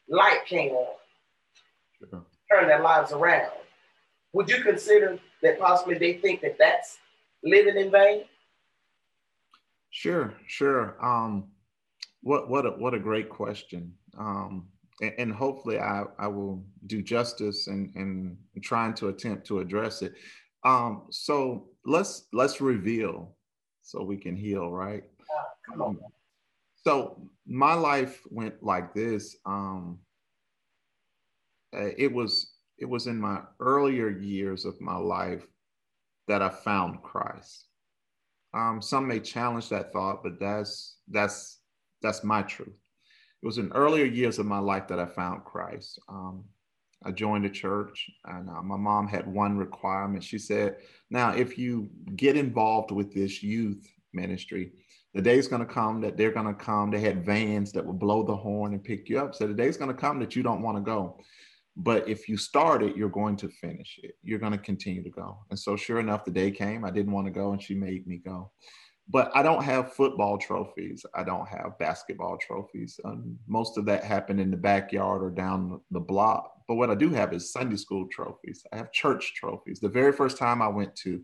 light 0.09 0.41
came 0.47 0.73
on, 0.73 0.97
sure. 2.11 2.25
turned 2.51 2.69
their 2.69 2.83
lives 2.83 3.13
around. 3.13 3.53
Would 4.33 4.51
you 4.51 4.65
consider 4.65 5.17
that 5.43 5.61
possibly 5.61 5.97
they 5.97 6.15
think 6.15 6.41
that 6.41 6.57
that's 6.59 6.99
living 7.45 7.77
in 7.77 7.93
vain? 7.93 8.25
Sure, 9.91 10.35
sure. 10.49 10.97
Um, 11.01 11.45
what 12.23 12.51
what 12.51 12.67
a, 12.67 12.71
what 12.71 12.95
a 12.95 12.99
great 12.99 13.29
question. 13.29 13.95
Um, 14.19 14.67
and, 15.01 15.13
and, 15.19 15.33
hopefully 15.33 15.79
I, 15.79 16.05
I 16.19 16.27
will 16.27 16.65
do 16.87 17.01
justice 17.01 17.69
and, 17.69 17.95
and 17.95 18.37
trying 18.63 18.95
to 18.95 19.09
attempt 19.09 19.47
to 19.47 19.61
address 19.61 20.03
it. 20.03 20.15
Um, 20.67 21.03
so 21.11 21.69
let's 21.85 22.27
let's 22.33 22.61
reveal 22.61 23.37
so 23.83 24.03
we 24.03 24.17
can 24.17 24.35
heal, 24.35 24.73
right? 24.73 25.05
Um, 25.81 26.01
so 26.85 27.23
my 27.47 27.73
life 27.75 28.21
went 28.31 28.61
like 28.65 28.93
this. 28.93 29.37
Um, 29.47 30.01
uh, 31.73 31.91
it 31.97 32.13
was 32.13 32.55
it 32.79 32.85
was 32.87 33.07
in 33.07 33.21
my 33.21 33.43
earlier 33.61 34.09
years 34.09 34.65
of 34.65 34.81
my 34.81 34.97
life 34.97 35.47
that 36.27 36.43
I 36.43 36.49
found 36.49 37.01
Christ. 37.01 37.67
Um, 38.53 38.83
some 38.83 39.07
may 39.07 39.21
challenge 39.21 39.69
that 39.69 39.93
thought, 39.93 40.25
but 40.25 40.41
that's 40.41 40.97
that's 41.07 41.61
that's 42.03 42.25
my 42.25 42.43
truth. 42.43 42.75
It 43.41 43.47
was 43.47 43.59
in 43.59 43.71
earlier 43.73 44.05
years 44.05 44.41
of 44.41 44.47
my 44.47 44.59
life 44.59 44.89
that 44.89 44.99
I 44.99 45.07
found 45.07 45.45
Christ. 45.45 46.01
Um, 46.09 46.43
I 47.07 47.13
joined 47.13 47.47
a 47.47 47.51
church, 47.51 48.11
and 48.25 48.51
uh, 48.51 48.63
my 48.63 48.77
mom 48.77 49.07
had 49.07 49.33
one 49.33 49.57
requirement. 49.57 50.25
She 50.25 50.39
said, 50.39 50.77
"Now, 51.09 51.31
if 51.31 51.57
you 51.57 51.89
get 52.17 52.37
involved 52.37 52.91
with 52.91 53.15
this 53.15 53.43
youth 53.43 53.87
ministry, 54.13 54.73
the 55.15 55.23
day's 55.23 55.49
going 55.49 55.65
to 55.67 55.73
come 55.73 56.01
that 56.01 56.17
they're 56.17 56.33
going 56.33 56.47
to 56.47 56.55
come. 56.55 56.91
They 56.91 57.01
had 57.01 57.25
vans 57.25 57.73
that 57.73 57.87
would 57.87 57.99
blow 57.99 58.23
the 58.23 58.37
horn 58.37 58.75
and 58.75 58.83
pick 58.83 59.09
you 59.09 59.21
up. 59.21 59.35
So 59.35 59.47
the 59.47 59.55
day's 59.55 59.77
going 59.77 59.91
to 59.91 59.97
come 59.97 60.19
that 60.19 60.35
you 60.35 60.43
don't 60.43 60.63
want 60.63 60.77
to 60.77 60.83
go. 60.83 61.21
But 61.77 62.09
if 62.09 62.29
you 62.29 62.37
start 62.37 62.83
it, 62.83 62.97
you're 62.97 63.09
going 63.09 63.37
to 63.37 63.49
finish 63.49 64.01
it. 64.03 64.17
You're 64.23 64.39
going 64.39 64.53
to 64.53 64.59
continue 64.59 65.03
to 65.03 65.11
go. 65.11 65.39
And 65.51 65.59
so, 65.59 65.77
sure 65.77 66.01
enough, 66.01 66.25
the 66.25 66.31
day 66.31 66.51
came. 66.51 66.85
I 66.85 66.91
didn't 66.91 67.13
want 67.13 67.27
to 67.27 67.31
go, 67.31 67.53
and 67.53 67.63
she 67.63 67.75
made 67.75 68.07
me 68.07 68.17
go. 68.17 68.51
But 69.09 69.31
I 69.35 69.43
don't 69.43 69.63
have 69.63 69.93
football 69.93 70.37
trophies. 70.37 71.07
I 71.15 71.23
don't 71.23 71.47
have 71.49 71.79
basketball 71.79 72.39
trophies. 72.39 72.99
Um, 73.05 73.39
most 73.47 73.79
of 73.79 73.85
that 73.87 74.05
happened 74.05 74.41
in 74.41 74.51
the 74.51 74.57
backyard 74.57 75.23
or 75.23 75.31
down 75.31 75.81
the 75.91 76.01
block. 76.01 76.56
But 76.69 76.77
what 76.77 76.91
I 76.91 76.95
do 76.95 77.11
have 77.11 77.33
is 77.33 77.53
Sunday 77.53 77.77
school 77.77 78.07
trophies. 78.11 78.65
I 78.73 78.77
have 78.77 78.93
church 78.93 79.35
trophies. 79.37 79.81
The 79.81 79.89
very 79.89 80.13
first 80.13 80.37
time 80.37 80.61
I 80.61 80.69
went 80.69 80.95
to 80.97 81.23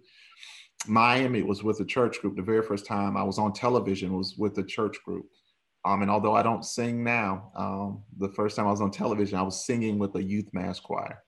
Miami 0.86 1.42
was 1.42 1.62
with 1.62 1.80
a 1.80 1.84
church 1.84 2.20
group. 2.20 2.36
The 2.36 2.42
very 2.42 2.62
first 2.62 2.86
time 2.86 3.16
I 3.16 3.22
was 3.22 3.38
on 3.38 3.52
television 3.52 4.16
was 4.16 4.36
with 4.36 4.56
a 4.58 4.62
church 4.62 4.98
group. 5.04 5.26
Um, 5.84 6.02
and 6.02 6.10
although 6.10 6.34
I 6.34 6.42
don't 6.42 6.64
sing 6.64 7.02
now, 7.02 7.50
um, 7.56 8.02
the 8.18 8.28
first 8.28 8.56
time 8.56 8.66
I 8.66 8.70
was 8.70 8.80
on 8.80 8.92
television, 8.92 9.38
I 9.38 9.42
was 9.42 9.66
singing 9.66 9.98
with 9.98 10.14
a 10.14 10.22
youth 10.22 10.48
mass 10.52 10.78
choir. 10.78 11.22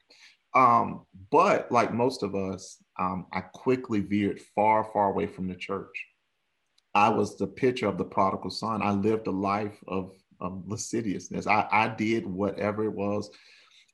Um, 0.55 1.07
but 1.33 1.71
like 1.73 1.93
most 1.93 2.23
of 2.23 2.37
us, 2.37 2.79
um, 2.99 3.27
I 3.33 3.41
quickly 3.41 4.01
veered 4.01 4.41
far, 4.55 4.85
far 4.93 5.11
away 5.11 5.27
from 5.27 5.49
the 5.49 5.57
church. 5.57 6.07
I 6.95 7.09
was 7.09 7.37
the 7.37 7.49
picture 7.49 7.89
of 7.89 7.99
the 7.99 8.05
prodigal 8.05 8.51
son. 8.51 8.81
I 8.81 8.93
lived 8.93 9.27
a 9.27 9.33
life 9.33 9.77
of, 9.89 10.13
of 10.41 10.63
lasciviousness. 10.67 11.49
I, 11.49 11.67
I 11.73 11.89
did 11.89 12.25
whatever 12.25 12.85
it 12.85 12.93
was 12.93 13.31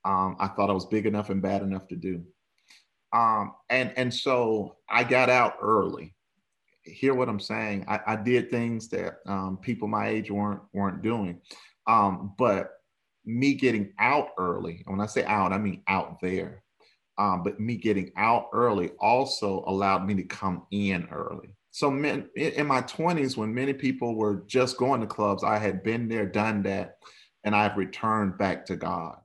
um, 0.04 0.36
I 0.38 0.48
thought 0.48 0.70
I 0.70 0.74
was 0.74 0.86
big 0.86 1.06
enough 1.06 1.30
and 1.30 1.42
bad 1.42 1.62
enough 1.62 1.88
to 1.88 1.96
do. 1.96 2.24
Um, 3.12 3.54
and 3.68 3.92
and 3.96 4.12
so 4.12 4.76
I 4.88 5.04
got 5.04 5.28
out 5.28 5.56
early 5.60 6.14
hear 6.90 7.14
what 7.14 7.28
I'm 7.28 7.40
saying. 7.40 7.84
I, 7.88 8.00
I 8.06 8.16
did 8.16 8.50
things 8.50 8.88
that 8.88 9.18
um, 9.26 9.58
people 9.60 9.88
my 9.88 10.08
age 10.08 10.30
weren't 10.30 10.62
weren't 10.72 11.02
doing, 11.02 11.40
um, 11.86 12.34
but 12.38 12.72
me 13.24 13.54
getting 13.54 13.92
out 13.98 14.28
early. 14.38 14.82
When 14.86 15.00
I 15.00 15.06
say 15.06 15.24
out, 15.24 15.52
I 15.52 15.58
mean 15.58 15.82
out 15.86 16.20
there. 16.20 16.62
Um, 17.18 17.42
but 17.42 17.60
me 17.60 17.76
getting 17.76 18.12
out 18.16 18.46
early 18.52 18.92
also 18.98 19.62
allowed 19.66 20.06
me 20.06 20.14
to 20.14 20.22
come 20.22 20.66
in 20.70 21.06
early. 21.10 21.50
So 21.70 21.90
men, 21.90 22.30
in 22.34 22.66
my 22.66 22.80
20s, 22.82 23.36
when 23.36 23.54
many 23.54 23.74
people 23.74 24.16
were 24.16 24.42
just 24.46 24.78
going 24.78 25.02
to 25.02 25.06
clubs, 25.06 25.44
I 25.44 25.58
had 25.58 25.82
been 25.82 26.08
there, 26.08 26.24
done 26.24 26.62
that, 26.62 26.96
and 27.44 27.54
I've 27.54 27.76
returned 27.76 28.38
back 28.38 28.64
to 28.66 28.76
God. 28.76 29.18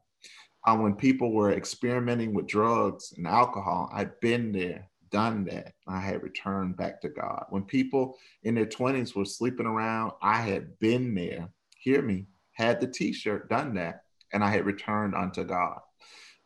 Um, 0.66 0.82
when 0.82 0.96
people 0.96 1.32
were 1.32 1.52
experimenting 1.52 2.34
with 2.34 2.48
drugs 2.48 3.14
and 3.18 3.28
alcohol, 3.28 3.90
I'd 3.94 4.20
been 4.20 4.52
there, 4.52 4.90
done 5.12 5.46
that, 5.46 5.74
I 5.88 6.00
had 6.00 6.24
returned 6.24 6.76
back 6.76 7.02
to 7.02 7.10
God. 7.10 7.46
When 7.50 7.64
people 7.64 8.18
in 8.44 8.56
their 8.56 8.66
20s 8.66 9.16
were 9.16 9.26
sleeping 9.26 9.68
around, 9.68 10.14
I 10.22 10.42
had 10.42 10.80
been 10.80 11.14
there, 11.14 11.50
hear 11.78 12.02
me, 12.02 12.26
had 12.54 12.82
the 12.82 12.88
t 12.88 13.14
shirt, 13.14 13.50
done 13.50 13.76
that, 13.76 14.02
and 14.34 14.44
I 14.44 14.50
had 14.50 14.66
returned 14.66 15.14
unto 15.14 15.44
God. 15.44 15.80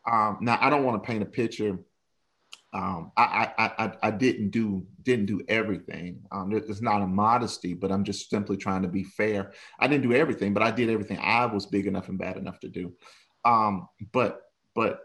Um, 0.10 0.40
now, 0.42 0.58
I 0.60 0.70
don't 0.70 0.84
want 0.84 1.02
to 1.02 1.08
paint 1.08 1.24
a 1.24 1.26
picture. 1.26 1.80
Um, 2.72 3.12
I, 3.18 3.50
I, 3.58 3.86
I, 3.86 3.92
I, 4.04 4.12
didn't 4.12 4.52
do 4.52 4.86
didn't 5.02 5.26
do 5.26 5.42
everything. 5.48 6.22
Um, 6.32 6.52
it's 6.54 6.82
not 6.82 7.02
a 7.02 7.08
modesty, 7.08 7.74
but 7.74 7.92
I'm 7.92 8.04
just 8.04 8.30
simply 8.30 8.58
trying 8.58 8.84
to 8.84 8.88
be 8.88 9.04
fair. 9.04 9.54
I 9.80 9.88
didn't 9.88 10.08
do 10.08 10.14
everything, 10.14 10.54
but 10.54 10.62
I 10.62 10.70
did 10.70 10.90
everything 10.90 11.18
I 11.20 11.48
was 11.48 11.66
big 11.66 11.88
enough 11.88 12.10
and 12.10 12.20
bad 12.20 12.38
enough 12.38 12.60
to 12.60 12.70
do. 12.70 12.94
Um, 13.50 13.90
but 14.14 14.44
but 14.76 15.02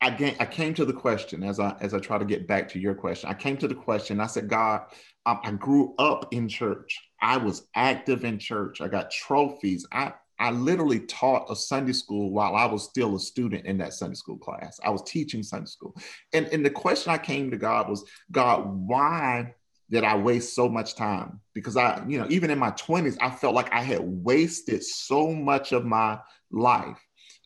I, 0.00 0.36
I 0.38 0.46
came 0.46 0.74
to 0.74 0.84
the 0.84 0.92
question 0.92 1.42
as 1.42 1.58
I 1.58 1.74
as 1.80 1.92
I 1.92 1.98
try 1.98 2.18
to 2.18 2.24
get 2.24 2.46
back 2.46 2.68
to 2.70 2.78
your 2.78 2.94
question. 2.94 3.28
I 3.28 3.34
came 3.34 3.56
to 3.58 3.68
the 3.68 3.74
question. 3.74 4.20
I 4.20 4.26
said, 4.26 4.48
God, 4.48 4.82
um, 5.26 5.40
I 5.42 5.50
grew 5.52 5.94
up 5.98 6.32
in 6.32 6.48
church. 6.48 6.96
I 7.20 7.36
was 7.36 7.66
active 7.74 8.24
in 8.24 8.38
church. 8.38 8.80
I 8.80 8.86
got 8.86 9.10
trophies. 9.10 9.86
I 9.92 10.12
I 10.38 10.52
literally 10.52 11.00
taught 11.00 11.50
a 11.50 11.56
Sunday 11.56 11.92
school 11.92 12.30
while 12.30 12.54
I 12.54 12.64
was 12.64 12.84
still 12.84 13.16
a 13.16 13.20
student 13.20 13.66
in 13.66 13.76
that 13.78 13.92
Sunday 13.92 14.14
school 14.14 14.38
class. 14.38 14.78
I 14.84 14.90
was 14.90 15.02
teaching 15.02 15.42
Sunday 15.42 15.66
school, 15.66 15.96
and 16.32 16.46
and 16.46 16.64
the 16.64 16.70
question 16.70 17.12
I 17.12 17.18
came 17.18 17.50
to 17.50 17.56
God 17.56 17.88
was, 17.88 18.04
God, 18.30 18.66
why 18.66 19.54
did 19.90 20.04
I 20.04 20.16
waste 20.16 20.54
so 20.54 20.68
much 20.68 20.94
time? 20.94 21.40
Because 21.54 21.76
I, 21.76 22.04
you 22.06 22.18
know, 22.18 22.26
even 22.30 22.50
in 22.50 22.58
my 22.58 22.70
twenties, 22.70 23.18
I 23.20 23.30
felt 23.30 23.56
like 23.56 23.74
I 23.74 23.82
had 23.82 24.00
wasted 24.00 24.84
so 24.84 25.32
much 25.32 25.72
of 25.72 25.84
my 25.84 26.20
life 26.52 27.04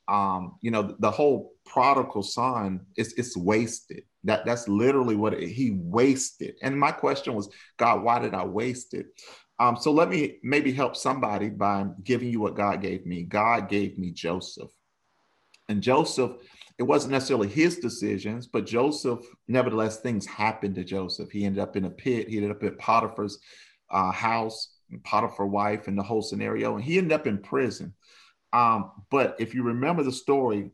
um, 0.09 0.59
you 0.61 0.71
know, 0.71 0.95
the 0.99 1.11
whole 1.11 1.53
prodigal 1.65 2.23
son 2.23 2.81
is 2.97 3.15
it's 3.17 3.37
wasted. 3.37 4.03
That 4.25 4.45
that's 4.45 4.69
literally 4.69 5.17
what 5.17 5.35
it, 5.35 5.49
he 5.49 5.73
wasted. 5.73 6.57
And 6.63 6.79
my 6.79 6.93
question 6.93 7.35
was, 7.35 7.49
God, 7.79 8.03
why 8.03 8.19
did 8.19 8.35
I 8.35 8.45
waste 8.45 8.95
it? 8.95 9.07
Um, 9.59 9.77
so 9.77 9.93
let 9.93 10.09
me 10.09 10.39
maybe 10.43 10.73
help 10.73 10.97
somebody 10.97 11.49
by 11.49 11.87
giving 12.03 12.29
you 12.29 12.41
what 12.41 12.57
God 12.57 12.83
gave 12.83 13.07
me. 13.07 13.23
God 13.23 13.69
gave 13.69 13.99
me 13.99 14.11
Joseph, 14.11 14.71
and 15.69 15.83
Joseph. 15.83 16.33
It 16.77 16.83
wasn't 16.83 17.13
necessarily 17.13 17.47
his 17.47 17.79
decisions, 17.79 18.49
but 18.49 18.67
Joseph, 18.67 19.21
nevertheless, 19.47 20.01
things 20.01 20.27
happened 20.27 20.75
to 20.75 20.83
Joseph. 20.83 21.31
He 21.31 21.45
ended 21.45 21.63
up 21.63 21.77
in 21.77 21.85
a 21.85 21.91
pit. 21.91 22.29
He 22.29 22.37
ended 22.37 22.51
up 22.51 22.65
at 22.65 22.79
Potiphar's 22.79 23.39
uh, 23.91 24.11
house, 24.11 24.75
Potiphar 25.05 25.47
wife, 25.47 25.87
and 25.87 25.97
the 25.97 26.03
whole 26.03 26.23
scenario, 26.23 26.75
and 26.75 26.85
he 26.85 26.99
ended 26.99 27.13
up 27.13 27.29
in 27.29 27.39
prison. 27.39 27.95
Um, 28.55 28.93
but 29.11 29.35
if 29.41 29.53
you 29.53 29.65
remember 29.65 30.05
the 30.05 30.13
story, 30.13 30.71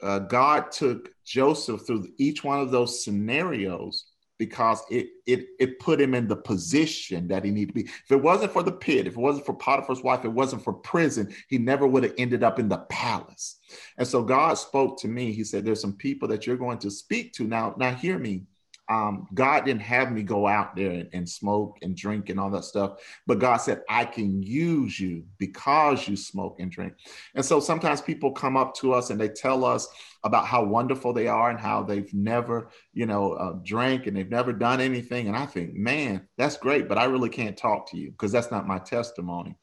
uh, 0.00 0.20
God 0.20 0.70
took 0.70 1.10
Joseph 1.24 1.84
through 1.86 2.08
each 2.16 2.44
one 2.44 2.60
of 2.60 2.70
those 2.70 3.04
scenarios 3.04 4.06
because 4.38 4.84
it 4.88 5.08
it 5.26 5.48
it 5.58 5.80
put 5.80 6.00
him 6.00 6.14
in 6.14 6.28
the 6.28 6.36
position 6.36 7.26
that 7.26 7.44
he 7.44 7.50
needed 7.50 7.74
to 7.74 7.82
be. 7.82 7.90
If 7.90 8.12
it 8.12 8.22
wasn't 8.22 8.52
for 8.52 8.62
the 8.62 8.70
pit, 8.70 9.08
if 9.08 9.14
it 9.14 9.18
wasn't 9.18 9.46
for 9.46 9.54
Potiphar's 9.54 10.02
wife, 10.04 10.20
if 10.20 10.26
it 10.26 10.28
wasn't 10.28 10.62
for 10.62 10.72
prison, 10.72 11.34
he 11.48 11.58
never 11.58 11.88
would 11.88 12.04
have 12.04 12.14
ended 12.18 12.44
up 12.44 12.60
in 12.60 12.68
the 12.68 12.78
palace. 12.88 13.58
And 13.98 14.06
so 14.06 14.22
God 14.22 14.54
spoke 14.54 15.00
to 15.00 15.08
me. 15.08 15.32
He 15.32 15.42
said, 15.42 15.64
"There's 15.64 15.80
some 15.80 15.96
people 15.96 16.28
that 16.28 16.46
you're 16.46 16.56
going 16.56 16.78
to 16.78 16.90
speak 16.90 17.32
to 17.34 17.44
now. 17.44 17.74
Now 17.76 17.92
hear 17.92 18.16
me 18.16 18.44
um, 18.88 19.26
God 19.34 19.64
didn't 19.64 19.82
have 19.82 20.12
me 20.12 20.22
go 20.22 20.46
out 20.46 20.74
there 20.74 20.90
and, 20.90 21.08
and, 21.12 21.28
smoke 21.28 21.78
and 21.82 21.94
drink 21.94 22.30
and 22.30 22.40
all 22.40 22.50
that 22.50 22.64
stuff. 22.64 23.00
But 23.26 23.38
God 23.38 23.58
said, 23.58 23.82
I 23.88 24.06
can 24.06 24.42
use 24.42 24.98
you 24.98 25.24
because 25.36 26.08
you 26.08 26.16
smoke 26.16 26.56
and 26.58 26.70
drink. 26.70 26.94
And 27.34 27.44
so 27.44 27.60
sometimes 27.60 28.00
people 28.00 28.32
come 28.32 28.56
up 28.56 28.74
to 28.76 28.94
us 28.94 29.10
and 29.10 29.20
they 29.20 29.28
tell 29.28 29.64
us 29.64 29.88
about 30.24 30.46
how 30.46 30.64
wonderful 30.64 31.12
they 31.12 31.28
are 31.28 31.50
and 31.50 31.60
how 31.60 31.82
they've 31.82 32.12
never, 32.14 32.70
you 32.94 33.04
know, 33.06 33.32
uh, 33.34 33.58
drank 33.62 34.06
and 34.06 34.16
they've 34.16 34.30
never 34.30 34.52
done 34.52 34.80
anything. 34.80 35.28
And 35.28 35.36
I 35.36 35.44
think, 35.44 35.74
man, 35.74 36.26
that's 36.38 36.56
great, 36.56 36.88
but 36.88 36.98
I 36.98 37.04
really 37.04 37.28
can't 37.28 37.56
talk 37.56 37.90
to 37.90 37.98
you 37.98 38.10
because 38.10 38.32
that's 38.32 38.50
not 38.50 38.66
my 38.66 38.78
testimony. 38.78 39.54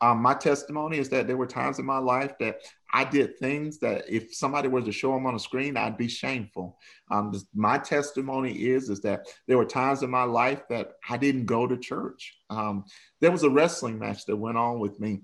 Um, 0.00 0.20
my 0.20 0.34
testimony 0.34 0.98
is 0.98 1.08
that 1.10 1.26
there 1.26 1.36
were 1.36 1.46
times 1.46 1.78
in 1.78 1.86
my 1.86 1.98
life 1.98 2.32
that 2.40 2.60
I 2.92 3.04
did 3.04 3.38
things 3.38 3.78
that 3.78 4.04
if 4.08 4.34
somebody 4.34 4.68
were 4.68 4.82
to 4.82 4.92
show 4.92 5.12
them 5.12 5.26
on 5.26 5.34
a 5.34 5.38
screen, 5.38 5.76
I'd 5.76 5.96
be 5.96 6.08
shameful. 6.08 6.78
Um, 7.10 7.32
this, 7.32 7.46
my 7.54 7.78
testimony 7.78 8.52
is 8.52 8.90
is 8.90 9.00
that 9.00 9.26
there 9.46 9.56
were 9.56 9.64
times 9.64 10.02
in 10.02 10.10
my 10.10 10.24
life 10.24 10.62
that 10.68 10.92
I 11.08 11.16
didn't 11.16 11.46
go 11.46 11.66
to 11.66 11.76
church. 11.76 12.36
Um, 12.50 12.84
there 13.20 13.32
was 13.32 13.44
a 13.44 13.50
wrestling 13.50 13.98
match 13.98 14.26
that 14.26 14.36
went 14.36 14.58
on 14.58 14.78
with 14.78 15.00
me, 15.00 15.22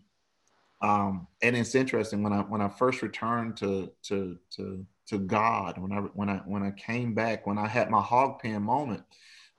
um, 0.83 1.27
and 1.43 1.57
it's 1.57 1.75
interesting 1.75 2.23
when 2.23 2.33
I 2.33 2.41
when 2.41 2.61
I 2.61 2.69
first 2.69 3.03
returned 3.03 3.57
to 3.59 3.93
to 4.05 4.39
to 4.57 4.87
to 5.11 5.19
God 5.19 5.77
when 5.79 5.93
I 5.93 6.01
when 6.15 6.31
I 6.31 6.37
when 6.47 6.63
I 6.63 6.71
came 6.71 7.15
back 7.15 7.47
when 7.47 7.59
I 7.59 7.69
had 7.69 7.91
my 7.91 8.01
hog 8.01 8.41
pen 8.41 8.63
moment 8.63 9.03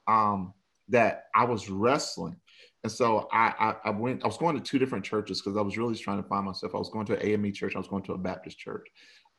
um, 0.07 0.53
that 0.89 1.25
I 1.35 1.45
was 1.45 1.69
wrestling 1.69 2.37
and 2.83 2.91
so 2.91 3.27
I, 3.31 3.53
I, 3.59 3.75
I 3.85 3.89
went. 3.91 4.23
I 4.23 4.27
was 4.27 4.37
going 4.37 4.55
to 4.55 4.61
two 4.61 4.79
different 4.79 5.05
churches 5.05 5.41
because 5.41 5.57
I 5.57 5.61
was 5.61 5.77
really 5.77 5.95
trying 5.95 6.21
to 6.21 6.27
find 6.27 6.45
myself. 6.45 6.73
I 6.73 6.79
was 6.79 6.89
going 6.89 7.05
to 7.07 7.19
an 7.19 7.25
AME 7.25 7.53
church. 7.53 7.75
I 7.75 7.79
was 7.79 7.87
going 7.87 8.03
to 8.03 8.13
a 8.13 8.17
Baptist 8.17 8.57
church, 8.57 8.87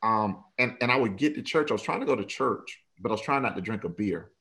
um, 0.01 0.43
and 0.57 0.75
and 0.81 0.91
I 0.91 0.95
would 0.95 1.17
get 1.17 1.35
to 1.35 1.41
church. 1.41 1.69
I 1.69 1.73
was 1.73 1.81
trying 1.81 1.99
to 1.99 2.05
go 2.05 2.15
to 2.15 2.23
church, 2.23 2.81
but 2.99 3.09
I 3.09 3.13
was 3.13 3.21
trying 3.21 3.41
not 3.41 3.55
to 3.55 3.61
drink 3.61 3.83
a 3.83 3.89
beer 3.89 4.31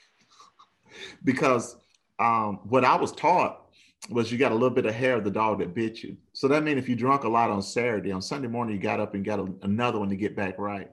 because 1.24 1.76
um, 2.18 2.60
what 2.64 2.84
I 2.84 2.96
was 2.96 3.12
taught 3.12 3.62
was 4.10 4.30
you 4.30 4.38
got 4.38 4.52
a 4.52 4.54
little 4.54 4.70
bit 4.70 4.86
of 4.86 4.94
hair 4.94 5.16
of 5.16 5.24
the 5.24 5.30
dog 5.30 5.58
that 5.58 5.74
bit 5.74 6.02
you. 6.02 6.16
So 6.32 6.48
that 6.48 6.62
means 6.62 6.78
if 6.78 6.88
you 6.88 6.96
drunk 6.96 7.24
a 7.24 7.28
lot 7.28 7.50
on 7.50 7.62
Saturday, 7.62 8.12
on 8.12 8.22
Sunday 8.22 8.48
morning 8.48 8.76
you 8.76 8.82
got 8.82 9.00
up 9.00 9.14
and 9.14 9.24
got 9.24 9.38
a, 9.40 9.46
another 9.62 9.98
one 9.98 10.08
to 10.08 10.16
get 10.16 10.36
back 10.36 10.58
right. 10.58 10.90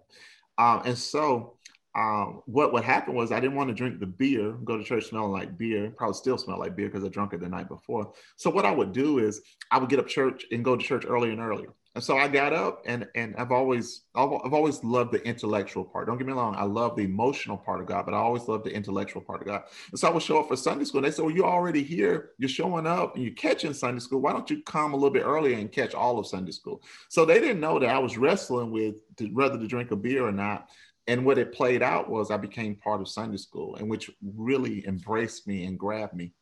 Um, 0.58 0.84
and 0.86 0.98
so 0.98 1.53
um, 1.96 2.42
what 2.46 2.74
would 2.74 2.84
happen 2.84 3.14
was 3.14 3.32
I 3.32 3.40
didn't 3.40 3.56
want 3.56 3.70
to 3.70 3.76
drink 3.76 4.00
the 4.00 4.08
beer, 4.08 4.54
go 4.64 4.78
to 4.78 4.84
church 4.84 5.06
smelling 5.06 5.32
like 5.32 5.58
beer, 5.58 5.94
probably 5.96 6.16
still 6.16 6.38
smell 6.38 6.60
like 6.60 6.76
beer 6.76 6.90
because 6.90 7.04
I 7.04 7.10
drunk 7.10 7.34
it 7.34 7.40
the 7.40 7.50
night 7.50 7.68
before. 7.68 8.14
So 8.36 8.50
what 8.50 8.66
I 8.66 8.72
would 8.72 8.94
do 8.94 9.20
is 9.20 9.42
I 9.70 9.78
would 9.78 9.90
get 9.90 10.00
up 10.00 10.08
church 10.08 10.46
and 10.52 10.66
go 10.66 10.76
to 10.76 10.84
church 10.84 11.06
earlier 11.08 11.32
and 11.32 11.42
earlier. 11.42 11.70
And 11.96 12.04
so 12.04 12.18
I 12.18 12.28
got 12.28 12.54
up 12.54 12.82
and 12.88 13.08
and 13.14 13.36
I've 13.38 13.52
always 13.52 14.02
I've, 14.16 14.32
always 14.32 14.84
loved 14.84 15.12
the 15.12 15.24
intellectual 15.24 15.86
part. 15.86 16.08
Don't 16.08 16.18
get 16.18 16.26
me 16.26 16.34
wrong, 16.34 16.56
I 16.56 16.64
love 16.64 16.96
the 16.96 17.04
emotional 17.04 17.56
part 17.56 17.82
of 17.82 17.86
God, 17.86 18.06
but 18.06 18.16
I 18.16 18.18
always 18.18 18.48
love 18.48 18.64
the 18.64 18.74
intellectual 18.74 19.22
part 19.22 19.42
of 19.42 19.48
God. 19.48 19.62
And 19.92 20.00
so 20.00 20.08
I 20.08 20.12
would 20.12 20.24
show 20.24 20.40
up 20.40 20.48
for 20.48 20.56
Sunday 20.56 20.86
school. 20.86 21.00
And 21.00 21.06
they 21.06 21.16
said, 21.16 21.24
Well, 21.24 21.36
you're 21.36 21.46
already 21.46 21.84
here, 21.84 22.32
you're 22.40 22.50
showing 22.50 22.88
up 22.88 23.14
and 23.14 23.24
you're 23.24 23.36
catching 23.36 23.74
Sunday 23.74 24.00
school. 24.00 24.22
Why 24.22 24.32
don't 24.32 24.50
you 24.50 24.64
come 24.64 24.94
a 24.94 24.96
little 24.96 25.12
bit 25.12 25.24
earlier 25.24 25.56
and 25.56 25.72
catch 25.72 25.94
all 25.94 26.18
of 26.18 26.26
Sunday 26.26 26.52
school? 26.52 26.82
So 27.10 27.26
they 27.26 27.40
didn't 27.40 27.60
know 27.60 27.78
that 27.78 27.90
I 27.90 28.00
was 28.00 28.18
wrestling 28.18 28.72
with 28.72 28.96
whether 29.32 29.60
to 29.60 29.68
drink 29.68 29.92
a 29.92 29.96
beer 29.96 30.26
or 30.26 30.32
not 30.32 30.70
and 31.08 31.26
what 31.26 31.38
it 31.38 31.54
played 31.54 31.84
out 31.84 32.10
was 32.10 32.32
I 32.32 32.38
became 32.38 32.76
part 32.76 33.02
of 33.02 33.08
Sunday 33.08 33.38
school, 33.38 33.76
and 33.76 33.90
which 33.90 34.10
really 34.22 34.86
embraced 34.88 35.48
me 35.48 35.66
and 35.66 35.78
grabbed 35.78 36.14
me. 36.14 36.34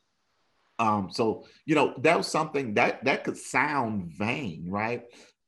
Um, 0.80 1.10
so 1.12 1.46
you 1.66 1.76
know 1.76 1.94
that 2.00 2.18
was 2.18 2.28
something 2.28 2.74
that 2.76 3.04
that 3.06 3.24
could 3.24 3.38
sound 3.38 4.14
vain, 4.18 4.66
right? 4.68 5.04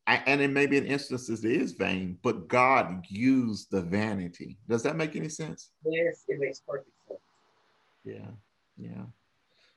I, 0.05 0.21
and 0.25 0.41
in 0.41 0.51
maybe 0.51 0.77
in 0.77 0.85
instances 0.85 1.45
it 1.45 1.51
is 1.51 1.71
vain, 1.73 2.17
but 2.21 2.47
God 2.47 3.05
used 3.07 3.71
the 3.71 3.81
vanity. 3.81 4.57
Does 4.67 4.83
that 4.83 4.97
make 4.97 5.15
any 5.15 5.29
sense? 5.29 5.71
Yes, 5.85 6.25
it 6.27 6.39
makes 6.39 6.59
perfect 6.59 6.89
sense. 7.07 7.19
Yeah, 8.03 8.31
yeah. 8.77 9.05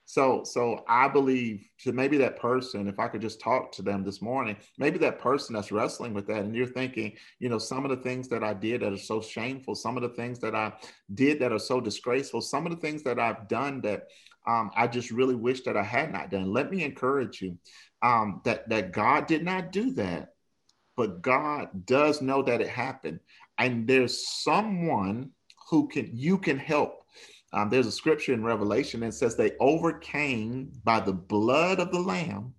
So, 0.09 0.45
so 0.45 0.85
I 0.89 1.09
believe 1.09 1.69
to 1.81 1.93
maybe 1.93 2.17
that 2.19 2.39
person, 2.39 2.87
if 2.87 3.01
I 3.01 3.09
could 3.09 3.21
just 3.21 3.41
talk 3.41 3.73
to 3.73 3.83
them 3.83 4.05
this 4.05 4.23
morning, 4.23 4.57
maybe 4.79 4.99
that 4.99 5.19
person 5.19 5.55
that's 5.55 5.73
wrestling 5.73 6.15
with 6.15 6.29
that, 6.29 6.43
and 6.45 6.55
you're 6.55 6.69
thinking, 6.69 7.13
you 7.41 7.49
know, 7.49 7.59
some 7.59 7.85
of 7.85 7.91
the 7.91 7.97
things 7.97 8.29
that 8.29 8.45
I 8.45 8.55
did 8.55 8.83
that 8.83 8.93
are 8.93 8.99
so 8.99 9.21
shameful, 9.21 9.75
some 9.75 9.97
of 9.97 10.05
the 10.05 10.11
things 10.11 10.39
that 10.39 10.55
I 10.55 10.73
did 11.13 11.41
that 11.41 11.53
are 11.53 11.59
so 11.59 11.81
disgraceful, 11.81 12.41
some 12.41 12.67
of 12.67 12.71
the 12.71 12.79
things 12.79 13.03
that 13.03 13.19
I've 13.19 13.49
done 13.49 13.81
that 13.81 14.05
um, 14.47 14.71
I 14.77 14.87
just 14.87 15.11
really 15.11 15.35
wish 15.35 15.63
that 15.63 15.77
I 15.77 15.83
had 15.83 16.13
not 16.13 16.31
done. 16.31 16.53
Let 16.53 16.71
me 16.71 16.85
encourage 16.85 17.43
you 17.43 17.59
um, 18.01 18.43
that 18.45 18.69
that 18.69 18.93
God 18.93 19.27
did 19.27 19.45
not 19.45 19.73
do 19.73 19.91
that, 19.95 20.29
but 20.97 21.21
God 21.21 21.85
does 21.85 22.23
know 22.23 22.45
that 22.45 22.61
it 22.61 22.69
happened, 22.69 23.19
and 23.59 23.89
there's 23.89 24.29
someone 24.29 25.33
who 25.69 25.89
can 25.89 26.11
you 26.13 26.39
can 26.39 26.59
help 26.59 27.06
um, 27.53 27.71
there's 27.71 27.87
a 27.87 27.93
scripture 27.93 28.33
in 28.33 28.43
Revelation 28.43 29.01
that 29.01 29.15
says 29.15 29.37
they 29.37 29.53
overcame 29.61 30.73
by 30.85 31.01
the 31.01 31.13
blood 31.13 31.79
of 31.79 31.93
the 31.93 32.01
Lamb 32.01 32.55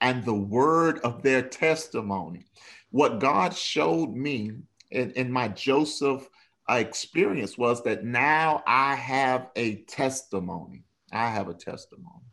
and 0.00 0.24
the 0.24 0.34
word 0.34 0.98
of 1.00 1.22
their 1.22 1.42
testimony. 1.42 2.46
What 2.90 3.20
God 3.20 3.54
showed 3.54 4.14
me 4.14 4.52
in, 4.90 5.10
in 5.12 5.30
my 5.30 5.48
Joseph 5.48 6.28
uh, 6.68 6.74
experience 6.74 7.58
was 7.58 7.82
that 7.84 8.04
now 8.04 8.62
I 8.66 8.94
have 8.94 9.48
a 9.56 9.76
testimony. 9.82 10.84
I 11.12 11.28
have 11.28 11.48
a 11.48 11.54
testimony. 11.54 12.24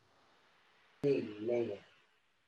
Amen. 1.05 1.71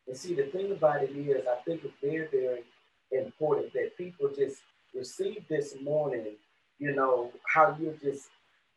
And 0.08 0.18
see, 0.18 0.34
the 0.34 0.44
thing 0.46 0.72
about 0.72 1.04
it 1.04 1.12
is, 1.12 1.46
I 1.48 1.62
think 1.63 1.84
it's 1.84 1.94
very, 2.01 2.28
very 2.32 2.63
important 3.12 3.74
that 3.74 3.98
people 3.98 4.30
just 4.36 4.62
receive 4.96 5.44
this 5.50 5.75
morning, 5.82 6.36
you 6.80 6.96
know, 6.96 7.32
how 7.48 7.78
you're 7.80 7.93
just 7.93 8.30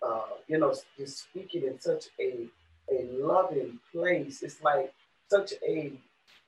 uh, 0.07 0.23
you 0.49 0.59
know, 0.59 0.75
just 0.99 1.25
speaking 1.25 1.65
in 1.65 1.81
such 1.81 2.07
a 2.21 2.47
a 2.91 3.07
loving 3.13 3.79
place. 3.93 4.43
It's 4.43 4.63
like 4.63 4.93
such 5.31 5.53
a 5.67 5.93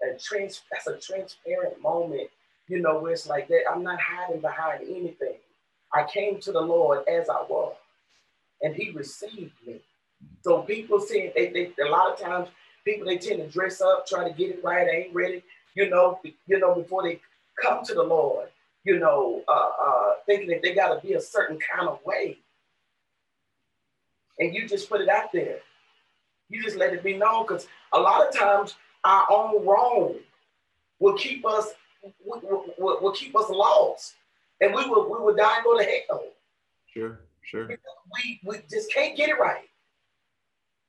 a 0.02 0.18
trans 0.18 0.62
that's 0.70 0.86
a 0.86 0.98
transparent 0.98 1.80
moment, 1.80 2.28
you 2.68 2.80
know, 2.80 2.98
where 2.98 3.12
it's 3.12 3.28
like 3.28 3.48
that. 3.48 3.62
I'm 3.70 3.82
not 3.82 3.98
hiding 4.00 4.40
behind 4.40 4.82
anything. 4.82 5.36
I 5.92 6.04
came 6.04 6.40
to 6.40 6.52
the 6.52 6.60
Lord 6.60 7.06
as 7.08 7.28
I 7.28 7.42
was, 7.48 7.74
and 8.62 8.74
He 8.74 8.90
received 8.90 9.54
me. 9.66 9.80
So 10.42 10.62
people 10.62 11.00
say 11.00 11.32
they, 11.34 11.48
they 11.50 11.82
a 11.82 11.88
lot 11.88 12.12
of 12.12 12.18
times 12.18 12.48
people 12.84 13.06
they 13.06 13.18
tend 13.18 13.40
to 13.40 13.48
dress 13.48 13.80
up, 13.80 14.06
try 14.06 14.28
to 14.28 14.34
get 14.34 14.50
it 14.50 14.64
right, 14.64 14.88
ain't 14.88 15.14
ready, 15.14 15.42
you 15.74 15.88
know, 15.88 16.20
you 16.46 16.58
know, 16.58 16.74
before 16.74 17.02
they 17.02 17.20
come 17.62 17.84
to 17.84 17.94
the 17.94 18.02
Lord, 18.02 18.48
you 18.84 18.98
know, 18.98 19.42
uh, 19.48 19.70
uh, 19.80 20.12
thinking 20.26 20.48
that 20.48 20.62
they 20.62 20.74
got 20.74 20.94
to 20.94 21.06
be 21.06 21.14
a 21.14 21.20
certain 21.20 21.58
kind 21.58 21.88
of 21.88 21.98
way 22.04 22.38
and 24.38 24.54
you 24.54 24.68
just 24.68 24.88
put 24.88 25.00
it 25.00 25.08
out 25.08 25.32
there. 25.32 25.58
You 26.48 26.62
just 26.62 26.76
let 26.76 26.92
it 26.92 27.02
be 27.02 27.16
known 27.16 27.44
because 27.44 27.66
a 27.92 28.00
lot 28.00 28.26
of 28.26 28.34
times 28.34 28.74
our 29.04 29.26
own 29.30 29.64
wrong 29.66 30.16
will 30.98 31.16
keep 31.16 31.46
us 31.46 31.70
will, 32.24 32.66
will, 32.78 33.00
will 33.00 33.12
keep 33.12 33.36
us 33.36 33.48
lost, 33.48 34.14
and 34.60 34.74
we 34.74 34.84
will 34.86 35.04
we 35.04 35.18
will 35.18 35.34
die 35.34 35.56
and 35.56 35.64
go 35.64 35.78
to 35.78 35.84
hell. 35.84 36.24
Sure, 36.86 37.20
sure. 37.42 37.68
we 37.68 38.40
we 38.44 38.58
just 38.70 38.92
can't 38.92 39.16
get 39.16 39.28
it 39.28 39.38
right. 39.38 39.68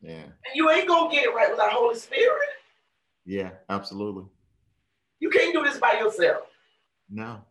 Yeah. 0.02 0.24
And 0.24 0.56
you 0.56 0.70
ain't 0.70 0.88
gonna 0.88 1.12
get 1.12 1.26
it 1.26 1.34
right 1.34 1.50
without 1.50 1.72
Holy 1.72 1.96
Spirit. 1.96 2.50
Yeah, 3.26 3.52
absolutely. 3.70 4.26
You 5.20 5.30
can't 5.30 5.54
do 5.54 5.64
this 5.64 5.80
by 5.80 5.94
yourself. 6.00 6.44
No. 7.10 7.42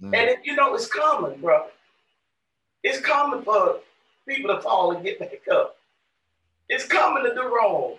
no. 0.00 0.18
And 0.18 0.30
it, 0.30 0.38
you 0.44 0.54
know 0.54 0.74
it's 0.74 0.86
common, 0.86 1.40
bro. 1.40 1.66
It's 2.82 3.00
common 3.00 3.42
for 3.42 3.80
people 4.28 4.54
to 4.54 4.60
fall 4.60 4.92
and 4.92 5.04
get 5.04 5.18
back 5.18 5.32
up. 5.50 5.76
It's 6.68 6.86
common 6.86 7.24
to 7.24 7.34
do 7.34 7.42
wrong 7.42 7.96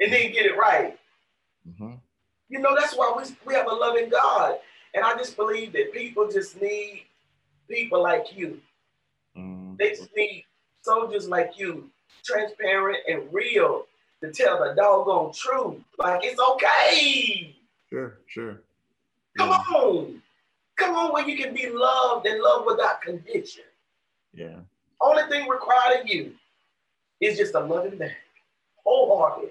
and 0.00 0.12
then 0.12 0.32
get 0.32 0.46
it 0.46 0.56
right. 0.56 0.98
Mm-hmm. 1.68 1.94
You 2.48 2.58
know, 2.58 2.74
that's 2.74 2.96
why 2.96 3.12
we, 3.16 3.34
we 3.46 3.54
have 3.54 3.66
a 3.66 3.74
loving 3.74 4.08
God. 4.08 4.56
And 4.94 5.04
I 5.04 5.16
just 5.16 5.36
believe 5.36 5.72
that 5.72 5.92
people 5.92 6.28
just 6.28 6.60
need 6.60 7.04
people 7.68 8.02
like 8.02 8.36
you. 8.36 8.60
Mm-hmm. 9.36 9.76
They 9.78 9.90
just 9.90 10.10
need 10.16 10.44
soldiers 10.82 11.28
like 11.28 11.52
you, 11.56 11.90
transparent 12.24 12.98
and 13.08 13.32
real, 13.32 13.86
to 14.22 14.32
tell 14.32 14.58
the 14.58 14.74
doggone 14.74 15.32
truth. 15.32 15.80
Like, 15.98 16.24
it's 16.24 16.40
okay. 16.40 17.54
Sure, 17.88 18.18
sure. 18.26 18.60
Come 19.38 19.50
yeah. 19.50 19.76
on. 19.76 20.22
Come 20.76 20.96
on, 20.96 21.12
where 21.12 21.28
you 21.28 21.36
can 21.36 21.54
be 21.54 21.68
loved 21.68 22.26
and 22.26 22.40
loved 22.40 22.66
without 22.66 23.02
condition. 23.02 23.64
Yeah. 24.32 24.56
Only 25.00 25.22
thing 25.24 25.48
required 25.48 26.00
of 26.00 26.08
you 26.08 26.32
is 27.20 27.38
just 27.38 27.54
a 27.54 27.60
loving 27.60 27.98
back, 27.98 28.16
wholehearted. 28.84 29.50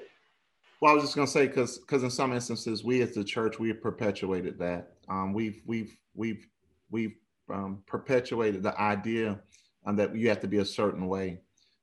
Well, 0.82 0.92
I 0.92 0.96
was 0.96 1.04
just 1.04 1.16
gonna 1.16 1.28
say 1.28 1.48
because 1.48 1.80
because 1.80 2.04
in 2.04 2.10
some 2.10 2.34
instances 2.34 2.84
we 2.84 3.02
as 3.02 3.14
the 3.14 3.24
church 3.24 3.60
we 3.60 3.70
have 3.70 3.82
perpetuated 3.82 4.58
that. 4.60 4.94
Um, 5.10 5.34
we've 5.34 5.62
we've 5.66 5.98
we've 6.16 6.48
we've 6.90 7.16
um, 7.52 7.84
perpetuated 7.86 8.64
the 8.64 8.80
idea 8.80 9.40
um, 9.86 9.96
that 9.98 10.16
you 10.16 10.30
have 10.30 10.40
to 10.42 10.48
be 10.48 10.60
a 10.60 10.66
certain 10.66 11.08
way. 11.08 11.40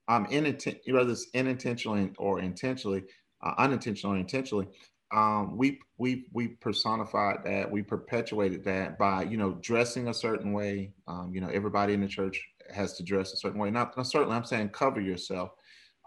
Um, 0.08 0.26
inint- 0.26 0.80
whether 0.90 1.10
it's 1.10 1.26
unintentionally 1.34 2.12
or 2.16 2.38
intentionally, 2.40 3.04
uh, 3.42 3.54
unintentionally 3.58 4.20
intentionally, 4.20 4.68
um, 5.12 5.56
we 5.56 5.80
we 5.98 6.26
we 6.32 6.48
personified 6.48 7.44
that, 7.44 7.70
we 7.70 7.82
perpetuated 7.82 8.64
that 8.64 8.98
by 8.98 9.24
you 9.24 9.36
know 9.36 9.58
dressing 9.60 10.08
a 10.08 10.14
certain 10.14 10.52
way. 10.52 10.92
Um, 11.06 11.32
you 11.34 11.40
know, 11.40 11.48
everybody 11.48 11.92
in 11.92 12.00
the 12.00 12.08
church 12.08 12.40
has 12.72 12.94
to 12.94 13.02
dress 13.02 13.32
a 13.32 13.36
certain 13.36 13.58
way. 13.58 13.70
Not, 13.70 13.96
not 13.96 14.06
certainly, 14.06 14.36
I'm 14.36 14.44
saying 14.44 14.70
cover 14.70 15.00
yourself, 15.00 15.50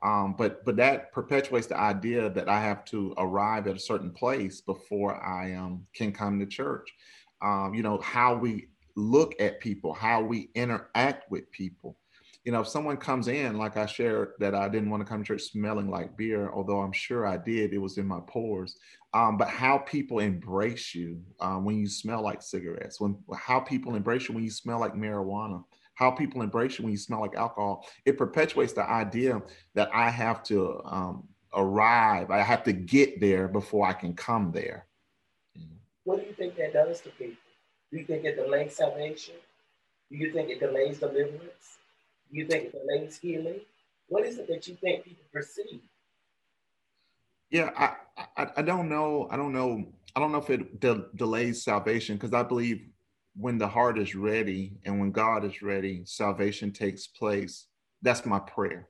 um, 0.03 0.35
but 0.37 0.63
but 0.65 0.77
that 0.77 1.11
perpetuates 1.11 1.67
the 1.67 1.77
idea 1.77 2.29
that 2.29 2.47
I 2.47 2.61
have 2.61 2.85
to 2.85 3.13
arrive 3.17 3.67
at 3.67 3.75
a 3.75 3.79
certain 3.79 4.11
place 4.11 4.61
before 4.61 5.21
I 5.23 5.55
um, 5.55 5.85
can 5.93 6.11
come 6.11 6.39
to 6.39 6.45
church. 6.45 6.89
Um, 7.41 7.73
you 7.73 7.83
know 7.83 7.99
how 7.99 8.35
we 8.35 8.67
look 8.95 9.33
at 9.39 9.59
people, 9.59 9.93
how 9.93 10.21
we 10.21 10.49
interact 10.55 11.29
with 11.31 11.51
people. 11.51 11.97
You 12.45 12.53
know, 12.53 12.61
if 12.61 12.67
someone 12.67 12.97
comes 12.97 13.27
in, 13.27 13.57
like 13.57 13.75
I 13.77 13.85
shared 13.85 14.31
that 14.39 14.55
I 14.55 14.69
didn't 14.69 14.89
want 14.89 15.01
to 15.01 15.09
come 15.09 15.21
to 15.21 15.27
church 15.27 15.43
smelling 15.43 15.89
like 15.89 16.17
beer, 16.17 16.49
although 16.51 16.79
I'm 16.79 16.93
sure 16.93 17.27
I 17.27 17.37
did, 17.37 17.73
it 17.73 17.77
was 17.77 17.97
in 17.97 18.07
my 18.07 18.19
pores. 18.27 18.77
Um, 19.13 19.37
but 19.37 19.49
how 19.49 19.79
people 19.79 20.19
embrace 20.19 20.93
you 20.93 21.21
um, 21.39 21.65
when 21.65 21.77
you 21.77 21.87
smell 21.87 22.21
like 22.21 22.41
cigarettes, 22.41 23.01
when 23.01 23.17
how 23.35 23.59
people 23.59 23.95
embrace 23.95 24.29
you 24.29 24.35
when 24.35 24.43
you 24.43 24.51
smell 24.51 24.79
like 24.79 24.93
marijuana, 24.93 25.63
how 25.99 26.09
people 26.09 26.41
embrace 26.41 26.79
you 26.79 26.85
when 26.85 26.93
you 26.93 26.97
smell 26.97 27.19
like 27.19 27.35
alcohol, 27.35 27.85
it 28.05 28.17
perpetuates 28.17 28.71
the 28.71 28.89
idea 28.89 29.41
that 29.73 29.89
I 29.93 30.09
have 30.09 30.41
to 30.43 30.81
um, 30.85 31.27
arrive, 31.53 32.31
I 32.31 32.41
have 32.41 32.63
to 32.63 32.71
get 32.71 33.19
there 33.19 33.49
before 33.49 33.85
I 33.85 33.91
can 33.91 34.13
come 34.13 34.53
there. 34.53 34.87
What 36.05 36.21
do 36.21 36.25
you 36.25 36.33
think 36.33 36.55
that 36.55 36.71
does 36.71 37.01
to 37.01 37.09
people? 37.09 37.35
Do 37.91 37.97
you 37.97 38.05
think 38.05 38.23
it 38.23 38.37
delays 38.37 38.77
salvation? 38.77 39.35
Do 40.09 40.15
you 40.15 40.31
think 40.31 40.49
it 40.49 40.61
delays 40.61 40.99
deliverance? 40.99 41.79
Do 42.31 42.37
you 42.37 42.47
think 42.47 42.67
it 42.67 42.71
delays 42.71 43.17
healing? 43.17 43.59
What 44.07 44.25
is 44.25 44.37
it 44.37 44.47
that 44.47 44.69
you 44.69 44.75
think 44.75 45.03
people 45.03 45.25
perceive? 45.33 45.81
Yeah, 47.49 47.71
I, 47.75 48.23
I, 48.37 48.47
I 48.55 48.61
don't 48.61 48.87
know. 48.87 49.27
I 49.29 49.35
don't 49.35 49.51
know. 49.51 49.91
I 50.15 50.21
don't 50.21 50.31
know 50.31 50.37
if 50.37 50.49
it 50.49 50.79
de- 50.79 51.07
delays 51.17 51.61
salvation 51.61 52.15
because 52.15 52.33
I 52.33 52.43
believe 52.43 52.87
when 53.39 53.57
the 53.57 53.67
heart 53.67 53.97
is 53.97 54.15
ready 54.15 54.73
and 54.85 54.99
when 54.99 55.11
God 55.11 55.45
is 55.45 55.61
ready, 55.61 56.01
salvation 56.05 56.71
takes 56.71 57.07
place. 57.07 57.67
That's 58.01 58.25
my 58.25 58.39
prayer. 58.39 58.89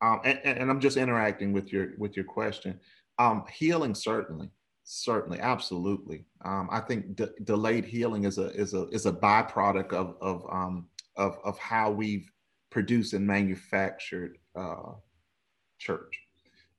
Um, 0.00 0.20
and, 0.24 0.38
and, 0.44 0.70
I'm 0.70 0.80
just 0.80 0.96
interacting 0.96 1.52
with 1.52 1.72
your 1.72 1.90
with 1.96 2.16
your 2.16 2.24
question. 2.24 2.78
Um, 3.18 3.44
healing 3.52 3.94
certainly, 3.94 4.50
certainly, 4.84 5.38
absolutely. 5.38 6.26
Um, 6.44 6.68
I 6.72 6.80
think 6.80 7.14
de- 7.14 7.30
delayed 7.44 7.84
healing 7.84 8.24
is 8.24 8.38
a 8.38 8.50
is 8.50 8.74
a 8.74 8.88
is 8.88 9.06
a 9.06 9.12
byproduct 9.12 9.92
of 9.92 10.16
of 10.20 10.44
um, 10.50 10.86
of 11.16 11.38
of 11.44 11.56
how 11.58 11.90
we've 11.90 12.28
produced 12.70 13.12
and 13.12 13.26
manufactured 13.26 14.38
uh, 14.56 14.92
church. 15.78 16.18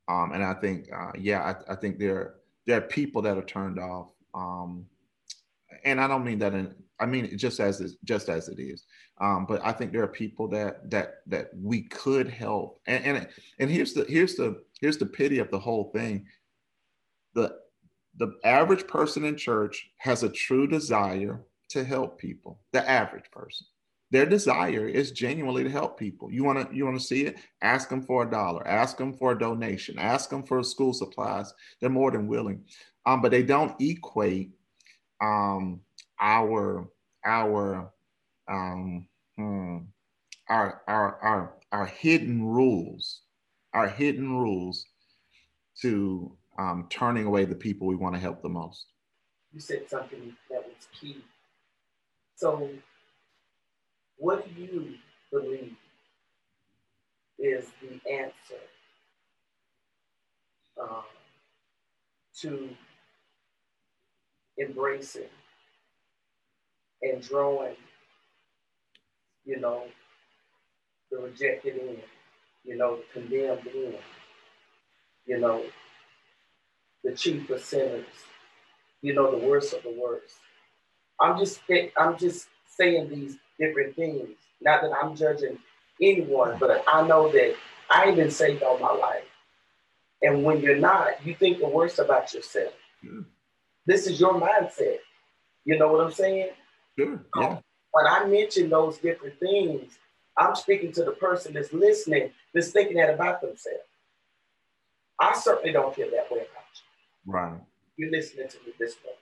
Um, 0.09 0.31
and 0.33 0.43
I 0.43 0.53
think, 0.55 0.89
uh, 0.93 1.11
yeah, 1.17 1.41
I, 1.69 1.73
I, 1.73 1.75
think 1.75 1.97
there 1.97 2.35
there 2.65 2.77
are 2.77 2.81
people 2.81 3.21
that 3.21 3.37
are 3.37 3.45
turned 3.45 3.79
off. 3.79 4.09
Um, 4.33 4.85
and 5.85 6.01
I 6.01 6.07
don't 6.07 6.25
mean 6.25 6.39
that 6.39 6.53
in, 6.53 6.75
I 7.03 7.05
mean 7.05 7.37
just 7.37 7.59
as 7.59 7.97
just 8.03 8.29
as 8.29 8.47
it 8.47 8.59
is. 8.59 8.85
Um, 9.19 9.45
but 9.45 9.61
I 9.63 9.71
think 9.71 9.91
there 9.91 10.03
are 10.03 10.07
people 10.07 10.47
that 10.49 10.89
that 10.89 11.15
that 11.27 11.49
we 11.55 11.83
could 11.83 12.29
help. 12.29 12.79
And 12.87 13.03
and 13.05 13.27
and 13.59 13.69
here's 13.69 13.93
the 13.93 14.05
here's 14.05 14.35
the 14.35 14.63
here's 14.79 14.97
the 14.97 15.05
pity 15.05 15.39
of 15.39 15.51
the 15.51 15.59
whole 15.59 15.91
thing. 15.93 16.25
The 17.35 17.57
the 18.17 18.33
average 18.43 18.87
person 18.87 19.25
in 19.25 19.35
church 19.35 19.89
has 19.97 20.23
a 20.23 20.29
true 20.29 20.67
desire 20.67 21.43
to 21.69 21.83
help 21.83 22.17
people. 22.17 22.61
The 22.71 22.87
average 22.89 23.29
person 23.31 23.67
their 24.13 24.27
desire 24.27 24.87
is 24.87 25.11
genuinely 25.11 25.63
to 25.63 25.71
help 25.71 25.97
people. 25.97 26.31
You 26.31 26.43
want 26.43 26.69
to 26.69 26.75
you 26.75 26.85
want 26.85 26.99
to 26.99 27.05
see 27.05 27.25
it? 27.25 27.37
Ask 27.63 27.89
them 27.89 28.03
for 28.03 28.21
a 28.21 28.29
dollar. 28.29 28.65
Ask 28.67 28.95
them 28.95 29.11
for 29.11 29.31
a 29.31 29.39
donation. 29.39 29.97
Ask 29.97 30.29
them 30.29 30.43
for 30.43 30.63
school 30.63 30.93
supplies. 30.93 31.51
They're 31.81 31.89
more 31.89 32.11
than 32.11 32.27
willing, 32.27 32.63
um, 33.07 33.23
but 33.23 33.31
they 33.31 33.41
don't 33.41 33.75
equate 33.81 34.51
um, 35.19 35.81
our 36.19 36.87
our 37.25 37.91
um, 38.47 39.07
hmm, 39.35 39.77
our 40.49 40.81
our 40.87 41.19
our 41.21 41.53
our 41.71 41.85
hidden 41.85 42.43
rules, 42.43 43.21
our 43.73 43.87
hidden 43.87 44.37
rules 44.37 44.85
to 45.81 46.37
um, 46.57 46.87
turning 46.89 47.25
away 47.25 47.45
the 47.45 47.55
people 47.55 47.87
we 47.87 47.95
want 47.95 48.15
to 48.15 48.21
help 48.21 48.41
the 48.41 48.49
most. 48.49 48.85
You 49.53 49.59
said 49.59 49.89
something 49.89 50.35
that 50.49 50.63
was 50.65 50.87
key. 50.99 51.17
So 52.35 52.69
what 54.17 54.45
do 54.55 54.61
you 54.61 54.95
believe 55.31 55.75
is 57.39 57.67
the 57.81 58.11
answer 58.11 58.61
um, 60.81 61.03
to 62.41 62.69
embracing 64.59 65.29
and 67.03 67.21
drawing, 67.21 67.75
you 69.45 69.59
know, 69.59 69.83
the 71.11 71.17
rejected 71.17 71.77
in, 71.77 71.97
you 72.63 72.77
know, 72.77 72.97
the 72.97 73.03
condemned 73.13 73.67
in, 73.67 73.95
you 75.25 75.39
know, 75.39 75.63
the 77.03 77.13
chief 77.13 77.49
of 77.49 77.63
sinners, 77.63 78.05
you 79.01 79.13
know, 79.13 79.31
the 79.31 79.45
worst 79.45 79.73
of 79.73 79.83
the 79.83 79.95
worst. 80.01 80.35
I'm 81.19 81.37
just 81.37 81.61
I'm 81.97 82.17
just 82.17 82.47
saying 82.67 83.09
these 83.09 83.37
different 83.59 83.95
things. 83.95 84.29
Not 84.61 84.81
that 84.81 84.91
I'm 85.01 85.15
judging 85.15 85.59
anyone, 86.01 86.57
but 86.59 86.83
I 86.87 87.05
know 87.05 87.31
that 87.31 87.55
I've 87.89 88.15
been 88.15 88.31
saved 88.31 88.63
all 88.63 88.79
my 88.79 88.91
life. 88.91 89.23
And 90.21 90.43
when 90.43 90.61
you're 90.61 90.77
not, 90.77 91.25
you 91.25 91.35
think 91.35 91.59
the 91.59 91.67
worst 91.67 91.99
about 91.99 92.33
yourself. 92.33 92.73
Sure. 93.03 93.25
This 93.85 94.07
is 94.07 94.19
your 94.19 94.39
mindset. 94.39 94.99
You 95.65 95.77
know 95.77 95.91
what 95.91 96.05
I'm 96.05 96.11
saying? 96.13 96.51
Sure. 96.97 97.25
Yeah. 97.39 97.57
when 97.91 98.07
I 98.07 98.25
mention 98.25 98.69
those 98.69 98.97
different 98.97 99.39
things, 99.39 99.97
I'm 100.37 100.55
speaking 100.55 100.91
to 100.93 101.03
the 101.03 101.11
person 101.11 101.53
that's 101.53 101.73
listening, 101.73 102.31
that's 102.53 102.71
thinking 102.71 102.97
that 102.97 103.13
about 103.13 103.41
themselves. 103.41 103.79
I 105.19 105.33
certainly 105.35 105.71
don't 105.71 105.95
feel 105.95 106.09
that 106.11 106.31
way 106.31 106.39
about 106.39 106.65
you. 107.25 107.33
Right. 107.33 107.53
You're 107.97 108.11
listening 108.11 108.47
to 108.49 108.57
me 108.65 108.73
this 108.79 108.95
way. 109.05 109.13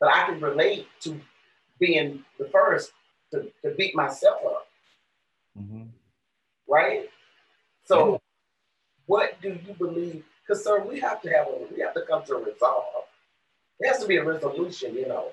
But 0.00 0.14
I 0.14 0.26
can 0.26 0.40
relate 0.40 0.88
to 1.00 1.20
being 1.78 2.24
the 2.38 2.46
first 2.46 2.92
to, 3.30 3.50
to 3.62 3.74
beat 3.76 3.94
myself 3.94 4.40
up. 4.44 4.66
Mm-hmm. 5.58 5.82
Right? 6.68 7.08
So, 7.84 8.12
yeah. 8.12 8.18
what 9.06 9.40
do 9.42 9.48
you 9.48 9.74
believe? 9.74 10.24
Because, 10.46 10.64
sir, 10.64 10.82
we 10.82 10.98
have 11.00 11.20
to 11.22 11.30
have 11.30 11.46
a, 11.46 11.74
we 11.74 11.80
have 11.80 11.94
to 11.94 12.02
come 12.08 12.24
to 12.24 12.34
a 12.36 12.42
resolve. 12.42 12.84
There 13.78 13.92
has 13.92 14.00
to 14.00 14.06
be 14.06 14.16
a 14.16 14.24
resolution, 14.24 14.94
you 14.94 15.08
know. 15.08 15.28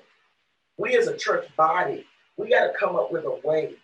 We 0.80 0.96
as 0.96 1.08
a 1.08 1.16
church 1.16 1.46
body, 1.58 2.06
we 2.38 2.48
got 2.48 2.66
to 2.66 2.72
come 2.72 2.96
up 2.96 3.12
with 3.12 3.24
a 3.26 3.38
way, 3.44 3.74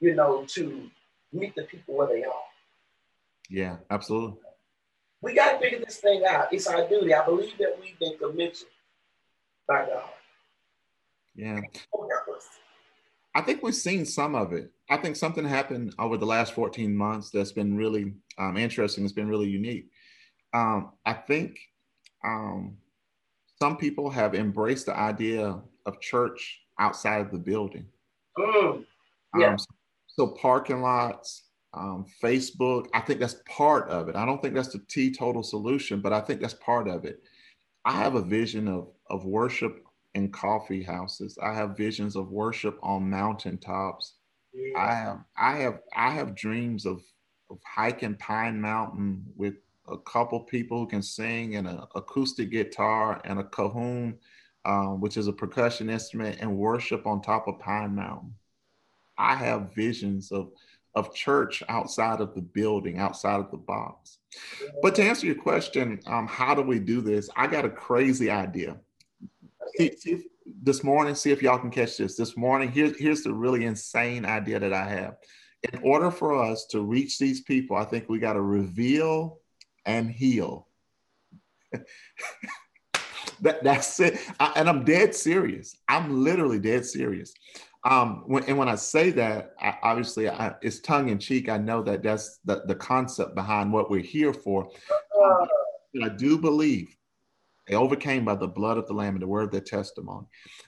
you 0.00 0.14
know, 0.14 0.44
to 0.48 0.90
meet 1.32 1.54
the 1.54 1.62
people 1.62 1.96
where 1.96 2.08
they 2.08 2.24
are. 2.24 2.44
Yeah, 3.48 3.76
absolutely. 3.90 4.36
We 5.22 5.34
got 5.34 5.52
to 5.52 5.58
figure 5.58 5.78
this 5.78 5.96
thing 5.96 6.24
out. 6.28 6.52
It's 6.52 6.66
our 6.66 6.86
duty. 6.86 7.14
I 7.14 7.24
believe 7.24 7.56
that 7.56 7.78
we've 7.80 7.98
been 7.98 8.18
commissioned 8.18 8.70
by 9.66 9.86
God. 9.86 10.10
Yeah. 11.34 11.60
I 13.34 13.40
think 13.40 13.62
we've 13.62 13.74
seen 13.74 14.04
some 14.04 14.34
of 14.34 14.52
it. 14.52 14.70
I 14.90 14.98
think 14.98 15.16
something 15.16 15.44
happened 15.44 15.94
over 15.98 16.18
the 16.18 16.26
last 16.26 16.52
14 16.52 16.94
months 16.94 17.30
that's 17.30 17.52
been 17.52 17.78
really 17.78 18.12
um, 18.36 18.58
interesting. 18.58 19.04
It's 19.04 19.12
been 19.14 19.28
really 19.28 19.48
unique. 19.48 19.88
Um, 20.52 20.92
I 21.06 21.14
think 21.14 21.58
um, 22.22 22.76
some 23.58 23.78
people 23.78 24.10
have 24.10 24.34
embraced 24.34 24.84
the 24.84 24.96
idea 24.96 25.62
of 25.86 26.00
church 26.00 26.60
outside 26.78 27.20
of 27.20 27.30
the 27.30 27.38
building. 27.38 27.86
Mm, 28.38 28.84
yeah. 29.38 29.52
Um, 29.52 29.56
so 30.06 30.28
parking 30.28 30.82
lots, 30.82 31.44
um, 31.74 32.06
Facebook, 32.22 32.88
I 32.94 33.00
think 33.00 33.20
that's 33.20 33.36
part 33.48 33.88
of 33.88 34.08
it. 34.08 34.16
I 34.16 34.24
don't 34.24 34.40
think 34.42 34.54
that's 34.54 34.72
the 34.72 34.82
teetotal 34.88 35.42
solution, 35.42 36.00
but 36.00 36.12
I 36.12 36.20
think 36.20 36.40
that's 36.40 36.54
part 36.54 36.88
of 36.88 37.04
it. 37.04 37.22
I 37.84 37.92
have 37.92 38.14
a 38.14 38.22
vision 38.22 38.66
of, 38.68 38.88
of 39.10 39.24
worship 39.24 39.84
in 40.14 40.32
coffee 40.32 40.82
houses. 40.82 41.38
I 41.42 41.52
have 41.52 41.76
visions 41.76 42.16
of 42.16 42.30
worship 42.30 42.78
on 42.82 43.08
mountaintops. 43.08 44.14
Yeah. 44.54 44.78
I 44.78 44.94
have 44.94 45.18
I 45.36 45.56
have 45.58 45.80
I 45.94 46.10
have 46.10 46.34
dreams 46.34 46.86
of 46.86 47.02
of 47.50 47.58
hiking 47.64 48.16
Pine 48.16 48.60
Mountain 48.60 49.22
with 49.36 49.54
a 49.88 49.98
couple 49.98 50.40
people 50.40 50.80
who 50.80 50.86
can 50.86 51.02
sing 51.02 51.56
and 51.56 51.68
an 51.68 51.80
acoustic 51.94 52.50
guitar 52.50 53.20
and 53.24 53.38
a 53.38 53.44
cajon, 53.44 54.18
um, 54.66 55.00
which 55.00 55.16
is 55.16 55.28
a 55.28 55.32
percussion 55.32 55.88
instrument, 55.88 56.38
and 56.40 56.56
worship 56.56 57.06
on 57.06 57.22
top 57.22 57.48
of 57.48 57.58
Pine 57.58 57.94
Mountain. 57.94 58.34
I 59.16 59.34
have 59.34 59.74
visions 59.74 60.30
of 60.32 60.50
of 60.94 61.14
church 61.14 61.62
outside 61.68 62.20
of 62.22 62.34
the 62.34 62.40
building, 62.40 62.98
outside 62.98 63.38
of 63.38 63.50
the 63.50 63.58
box. 63.58 64.16
But 64.80 64.94
to 64.94 65.02
answer 65.02 65.26
your 65.26 65.34
question, 65.34 66.00
um, 66.06 66.26
how 66.26 66.54
do 66.54 66.62
we 66.62 66.78
do 66.78 67.02
this? 67.02 67.28
I 67.36 67.46
got 67.48 67.66
a 67.66 67.70
crazy 67.70 68.30
idea 68.30 68.78
see, 69.74 69.96
see 69.96 70.12
if, 70.12 70.22
this 70.62 70.84
morning, 70.84 71.14
see 71.14 71.30
if 71.30 71.42
y'all 71.42 71.58
can 71.58 71.70
catch 71.70 71.96
this. 71.96 72.16
This 72.16 72.36
morning, 72.36 72.70
here, 72.70 72.92
here's 72.98 73.22
the 73.22 73.32
really 73.32 73.64
insane 73.64 74.24
idea 74.24 74.58
that 74.60 74.72
I 74.72 74.88
have. 74.88 75.16
In 75.72 75.80
order 75.82 76.10
for 76.10 76.42
us 76.42 76.66
to 76.70 76.82
reach 76.82 77.18
these 77.18 77.42
people, 77.42 77.76
I 77.76 77.84
think 77.84 78.08
we 78.08 78.18
got 78.18 78.34
to 78.34 78.42
reveal 78.42 79.40
and 79.84 80.10
heal. 80.10 80.68
that, 83.42 83.62
that's 83.62 83.98
it. 84.00 84.18
I, 84.40 84.52
and 84.56 84.68
I'm 84.68 84.84
dead 84.84 85.14
serious. 85.14 85.76
I'm 85.88 86.22
literally 86.24 86.58
dead 86.58 86.84
serious. 86.84 87.32
Um, 87.84 88.24
when, 88.26 88.44
and 88.44 88.58
when 88.58 88.68
I 88.68 88.74
say 88.74 89.10
that, 89.10 89.52
I, 89.60 89.76
obviously 89.82 90.28
I, 90.28 90.54
it's 90.62 90.80
tongue 90.80 91.08
in 91.08 91.18
cheek. 91.18 91.48
I 91.48 91.58
know 91.58 91.82
that 91.82 92.02
that's 92.02 92.38
the, 92.44 92.62
the 92.66 92.74
concept 92.74 93.34
behind 93.34 93.72
what 93.72 93.90
we're 93.90 94.00
here 94.00 94.32
for. 94.32 94.68
Um, 95.22 95.48
I 96.02 96.08
do 96.08 96.36
believe 96.38 96.96
they 97.68 97.74
overcame 97.74 98.24
by 98.24 98.36
the 98.36 98.46
blood 98.46 98.78
of 98.78 98.86
the 98.86 98.92
Lamb 98.92 99.14
and 99.14 99.22
the 99.22 99.26
word 99.26 99.44
of 99.44 99.50
their 99.50 99.60
testimony. 99.60 100.26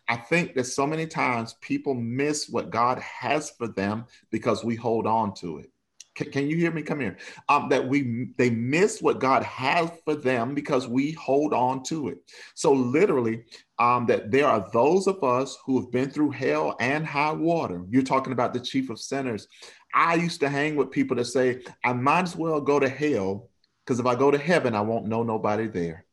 I 0.08 0.16
think 0.16 0.54
that 0.54 0.64
so 0.64 0.86
many 0.86 1.06
times 1.06 1.54
people 1.60 1.94
miss 1.94 2.48
what 2.48 2.70
God 2.70 2.98
has 3.00 3.50
for 3.50 3.68
them 3.68 4.06
because 4.30 4.64
we 4.64 4.74
hold 4.74 5.06
on 5.06 5.34
to 5.34 5.58
it. 5.58 5.70
Can, 6.18 6.32
can 6.32 6.50
you 6.50 6.56
hear 6.56 6.72
me? 6.72 6.82
Come 6.82 6.98
here. 6.98 7.16
Um, 7.48 7.68
that 7.68 7.86
we 7.86 8.30
they 8.36 8.50
miss 8.50 9.00
what 9.00 9.20
God 9.20 9.44
has 9.44 9.90
for 10.04 10.16
them 10.16 10.52
because 10.52 10.88
we 10.88 11.12
hold 11.12 11.54
on 11.54 11.84
to 11.84 12.08
it. 12.08 12.18
So 12.54 12.72
literally, 12.72 13.44
um, 13.78 14.06
that 14.06 14.32
there 14.32 14.48
are 14.48 14.68
those 14.72 15.06
of 15.06 15.22
us 15.22 15.56
who 15.64 15.80
have 15.80 15.92
been 15.92 16.10
through 16.10 16.30
hell 16.30 16.76
and 16.80 17.06
high 17.06 17.32
water. 17.32 17.84
You're 17.88 18.02
talking 18.02 18.32
about 18.32 18.52
the 18.52 18.60
chief 18.60 18.90
of 18.90 18.98
sinners. 18.98 19.46
I 19.94 20.16
used 20.16 20.40
to 20.40 20.48
hang 20.48 20.74
with 20.74 20.90
people 20.90 21.16
that 21.16 21.26
say, 21.26 21.62
I 21.84 21.92
might 21.92 22.22
as 22.22 22.34
well 22.34 22.60
go 22.60 22.80
to 22.80 22.88
hell 22.88 23.48
because 23.86 24.00
if 24.00 24.06
I 24.06 24.16
go 24.16 24.32
to 24.32 24.38
heaven, 24.38 24.74
I 24.74 24.80
won't 24.80 25.06
know 25.06 25.22
nobody 25.22 25.68
there. 25.68 26.04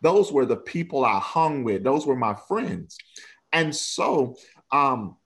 Those 0.00 0.32
were 0.32 0.44
the 0.44 0.56
people 0.56 1.04
I 1.04 1.20
hung 1.20 1.62
with. 1.62 1.84
Those 1.84 2.04
were 2.04 2.16
my 2.16 2.34
friends. 2.48 2.98
And 3.52 3.74
so 3.74 4.36
um, 4.72 5.16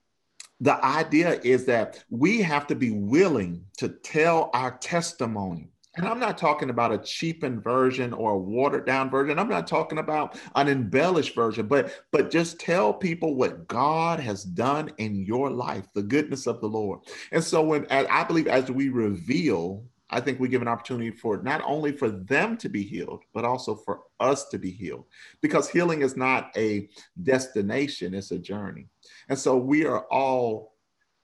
the 0.60 0.84
idea 0.84 1.40
is 1.44 1.66
that 1.66 2.04
we 2.10 2.42
have 2.42 2.66
to 2.68 2.74
be 2.74 2.90
willing 2.92 3.64
to 3.78 3.88
tell 3.88 4.50
our 4.54 4.78
testimony 4.78 5.70
And 5.96 6.08
I'm 6.08 6.20
not 6.20 6.38
talking 6.38 6.70
about 6.70 6.92
a 6.92 6.98
cheapened 6.98 7.62
version 7.64 8.14
or 8.14 8.32
a 8.32 8.38
watered 8.38 8.86
down 8.86 9.10
version. 9.10 9.38
I'm 9.38 9.48
not 9.50 9.66
talking 9.68 9.98
about 9.98 10.38
an 10.56 10.68
embellished 10.68 11.34
version, 11.34 11.68
but 11.68 11.92
but 12.12 12.30
just 12.30 12.60
tell 12.60 12.94
people 12.94 13.34
what 13.36 13.68
God 13.68 14.20
has 14.20 14.44
done 14.44 14.90
in 14.98 15.16
your 15.26 15.50
life, 15.50 15.86
the 15.94 16.02
goodness 16.02 16.46
of 16.46 16.62
the 16.62 16.68
Lord. 16.68 17.00
And 17.32 17.44
so 17.44 17.62
when 17.62 17.86
I 17.90 18.24
believe 18.24 18.48
as 18.48 18.70
we 18.70 18.88
reveal, 18.88 19.84
I 20.10 20.20
think 20.20 20.40
we 20.40 20.48
give 20.48 20.62
an 20.62 20.68
opportunity 20.68 21.10
for 21.10 21.42
not 21.42 21.62
only 21.64 21.92
for 21.92 22.10
them 22.10 22.56
to 22.58 22.68
be 22.68 22.82
healed, 22.82 23.22
but 23.32 23.44
also 23.44 23.74
for 23.74 24.00
us 24.18 24.48
to 24.48 24.58
be 24.58 24.70
healed. 24.70 25.04
Because 25.40 25.68
healing 25.68 26.02
is 26.02 26.16
not 26.16 26.50
a 26.56 26.88
destination, 27.22 28.14
it's 28.14 28.32
a 28.32 28.38
journey. 28.38 28.88
And 29.28 29.38
so 29.38 29.56
we 29.56 29.86
are 29.86 30.04
all 30.10 30.74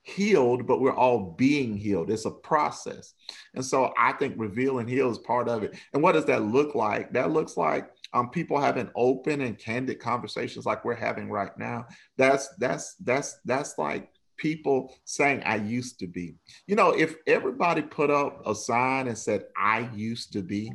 healed, 0.07 0.65
but 0.65 0.79
we're 0.79 0.95
all 0.95 1.35
being 1.37 1.75
healed. 1.75 2.09
It's 2.09 2.25
a 2.25 2.31
process. 2.31 3.13
And 3.55 3.63
so 3.63 3.93
I 3.97 4.13
think 4.13 4.35
reveal 4.37 4.79
and 4.79 4.89
heal 4.89 5.11
is 5.11 5.17
part 5.17 5.49
of 5.49 5.63
it. 5.63 5.75
And 5.93 6.01
what 6.01 6.13
does 6.13 6.25
that 6.25 6.43
look 6.43 6.75
like? 6.75 7.11
That 7.11 7.31
looks 7.31 7.57
like 7.57 7.91
um, 8.13 8.29
people 8.29 8.59
having 8.59 8.89
open 8.95 9.41
and 9.41 9.57
candid 9.57 9.99
conversations 9.99 10.65
like 10.65 10.85
we're 10.85 10.95
having 10.95 11.29
right 11.29 11.55
now. 11.57 11.87
That's 12.17 12.47
that's 12.57 12.95
that's 12.95 13.37
that's 13.43 13.77
like 13.77 14.09
people 14.37 14.93
saying 15.05 15.43
I 15.45 15.55
used 15.57 15.99
to 15.99 16.07
be. 16.07 16.35
You 16.67 16.75
know, 16.75 16.91
if 16.91 17.15
everybody 17.27 17.81
put 17.81 18.09
up 18.09 18.45
a 18.45 18.55
sign 18.55 19.07
and 19.07 19.17
said 19.17 19.45
I 19.55 19.89
used 19.93 20.33
to 20.33 20.41
be, 20.41 20.71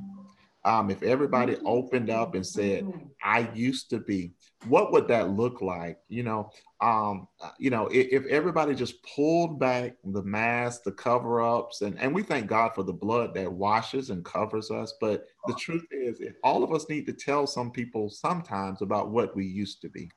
um, 0.65 0.91
if 0.91 1.03
everybody 1.03 1.57
opened 1.65 2.09
up 2.09 2.35
and 2.35 2.47
said 2.47 2.87
I 3.23 3.51
used 3.53 3.91
to 3.91 3.99
be, 3.99 4.33
what 4.69 4.93
would 4.93 5.09
that 5.09 5.31
look 5.31 5.61
like? 5.61 5.99
You 6.09 6.23
know, 6.23 6.51
um, 6.81 7.27
uh, 7.41 7.51
you 7.59 7.71
know, 7.71 7.89
if, 7.89 8.09
if, 8.13 8.27
everybody 8.27 8.75
just 8.75 9.03
pulled 9.03 9.59
back 9.59 9.97
the 10.05 10.23
mask, 10.23 10.85
the 10.85 10.93
cover-ups, 10.93 11.81
and 11.81 11.99
and 11.99 12.15
we 12.15 12.23
thank 12.23 12.47
God 12.47 12.73
for 12.75 12.85
the 12.85 12.93
blood 12.93 13.35
that 13.35 13.53
washes 13.53 14.11
and 14.11 14.25
covers 14.25 14.71
us. 14.71 14.95
But 15.01 15.25
the 15.49 15.55
truth 15.55 15.87
is, 15.91 16.21
all 16.45 16.63
of 16.63 16.73
us 16.73 16.89
need 16.89 17.07
to 17.07 17.13
tell 17.13 17.47
some 17.47 17.73
people 17.73 18.09
sometimes 18.09 18.83
about 18.83 19.11
what 19.11 19.35
we 19.35 19.45
used 19.45 19.81
to 19.83 19.89
be. 19.89 20.09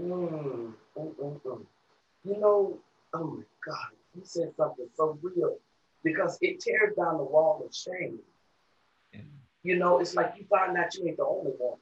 Mm, 0.00 0.72
mm, 0.98 1.14
mm, 1.16 1.40
mm. 1.42 1.66
You 2.24 2.38
know, 2.38 2.78
oh 3.14 3.24
my 3.24 3.42
God, 3.66 3.88
you 4.14 4.22
said 4.24 4.52
something 4.56 4.88
so 4.96 5.18
real 5.22 5.56
because 6.04 6.38
it 6.40 6.60
tears 6.60 6.94
down 6.96 7.18
the 7.18 7.24
wall 7.24 7.62
of 7.66 7.74
shame. 7.74 8.18
Yeah. 9.12 9.20
You 9.62 9.76
know, 9.78 10.00
it's 10.00 10.14
like 10.14 10.34
you 10.36 10.44
find 10.50 10.76
out 10.76 10.94
you 10.94 11.06
ain't 11.06 11.16
the 11.16 11.24
only 11.24 11.52
one. 11.58 11.78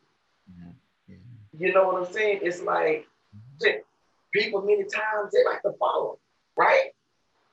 Yeah. 0.58 1.16
You 1.58 1.72
know 1.72 1.86
what 1.88 2.06
I'm 2.06 2.12
saying? 2.12 2.40
It's 2.42 2.62
like 2.62 3.06
people 4.32 4.62
many 4.62 4.84
times 4.84 5.32
they 5.32 5.44
like 5.44 5.62
to 5.62 5.72
follow, 5.78 6.18
right? 6.56 6.90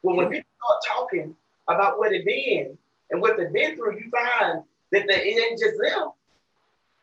Well, 0.04 0.16
when 0.16 0.30
people 0.30 0.50
start 0.64 0.98
talking 0.98 1.36
about 1.68 1.98
what 1.98 2.12
they've 2.12 2.26
been 2.26 2.78
and 3.10 3.22
what 3.22 3.38
they've 3.38 3.52
been 3.52 3.76
through, 3.76 3.96
you 3.96 4.12
find 4.12 4.64
that 4.92 5.06
they, 5.08 5.16
it 5.16 5.52
ain't 5.52 5.60
just 5.60 5.76
them. 5.82 6.12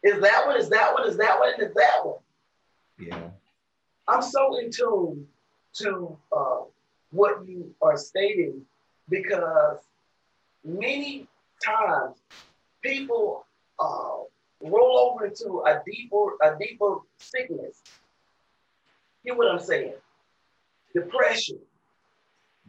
Is 0.02 0.20
that 0.20 0.46
one? 0.46 0.56
Is 0.56 0.68
that 0.68 0.94
one? 0.94 1.08
Is 1.08 1.16
that 1.16 1.38
one? 1.38 1.60
Is 1.60 1.74
that 1.74 2.00
one? 2.04 2.18
Yeah. 2.98 3.28
I'm 4.06 4.22
so 4.22 4.58
in 4.58 4.70
tune 4.70 5.26
to 5.74 6.16
uh, 6.36 6.60
what 7.10 7.46
you 7.46 7.74
are 7.82 7.96
stating 7.96 8.62
because 9.08 9.78
many 10.64 11.26
times 11.64 12.16
people 12.82 13.46
uh, 13.78 14.18
roll 14.60 15.12
over 15.12 15.26
into 15.26 15.62
a 15.66 15.82
deeper, 15.86 16.36
a 16.42 16.56
deeper 16.58 16.96
sickness. 17.18 17.82
Hear 19.22 19.36
what 19.36 19.50
I'm 19.50 19.60
saying? 19.60 19.94
Depression, 20.94 21.58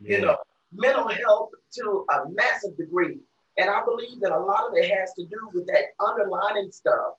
yeah. 0.01 0.17
you 0.17 0.25
know, 0.25 0.37
mental 0.73 1.07
health 1.09 1.51
to 1.73 2.05
a 2.11 2.29
massive 2.29 2.77
degree. 2.77 3.19
And 3.57 3.69
I 3.69 3.83
believe 3.85 4.19
that 4.21 4.31
a 4.31 4.39
lot 4.39 4.67
of 4.69 4.75
it 4.75 4.91
has 4.91 5.13
to 5.13 5.25
do 5.25 5.49
with 5.53 5.67
that 5.67 5.93
underlying 5.99 6.71
stuff 6.71 7.13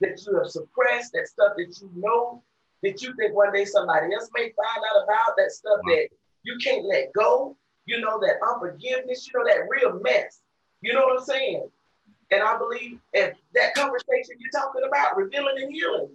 that 0.00 0.20
you 0.26 0.36
have 0.38 0.50
suppressed, 0.50 1.12
that 1.12 1.28
stuff 1.28 1.52
that 1.56 1.78
you 1.80 1.90
know 1.94 2.42
that 2.84 3.02
you 3.02 3.14
think 3.16 3.34
one 3.34 3.52
day 3.52 3.64
somebody 3.64 4.12
else 4.14 4.28
may 4.34 4.52
find 4.52 4.84
out 4.92 5.04
about, 5.04 5.36
that 5.36 5.50
stuff 5.50 5.78
wow. 5.84 5.94
that 5.94 6.08
you 6.42 6.56
can't 6.62 6.84
let 6.84 7.12
go, 7.12 7.56
you 7.86 8.00
know, 8.00 8.20
that 8.20 8.36
unforgiveness, 8.46 9.26
you 9.26 9.38
know, 9.38 9.46
that 9.46 9.66
real 9.68 9.98
mess. 10.00 10.40
You 10.80 10.92
know 10.92 11.02
what 11.02 11.18
I'm 11.18 11.24
saying? 11.24 11.68
And 12.30 12.42
I 12.42 12.58
believe 12.58 12.98
if 13.12 13.36
that 13.54 13.74
conversation 13.74 14.36
you're 14.38 14.50
talking 14.50 14.82
about, 14.86 15.16
revealing 15.16 15.62
and 15.62 15.72
healing, 15.72 16.10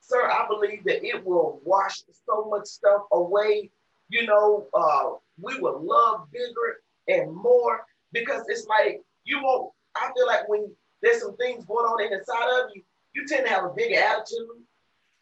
sir, 0.00 0.28
I 0.28 0.46
believe 0.48 0.84
that 0.84 1.04
it 1.04 1.24
will 1.24 1.60
wash 1.64 2.02
so 2.26 2.48
much 2.48 2.66
stuff 2.66 3.02
away. 3.12 3.70
You 4.08 4.26
know, 4.26 4.66
uh, 4.74 5.12
we 5.40 5.58
will 5.58 5.80
love 5.82 6.30
bigger 6.30 6.82
and 7.08 7.34
more 7.34 7.86
because 8.12 8.42
it's 8.48 8.66
like 8.66 9.00
you 9.24 9.42
won't. 9.42 9.72
I 9.96 10.10
feel 10.16 10.26
like 10.26 10.48
when 10.48 10.70
there's 11.02 11.20
some 11.20 11.36
things 11.36 11.64
going 11.64 11.84
on 11.84 12.12
inside 12.12 12.64
of 12.64 12.70
you, 12.74 12.82
you 13.14 13.26
tend 13.26 13.46
to 13.46 13.52
have 13.52 13.64
a 13.64 13.72
big 13.74 13.92
attitude. 13.92 14.48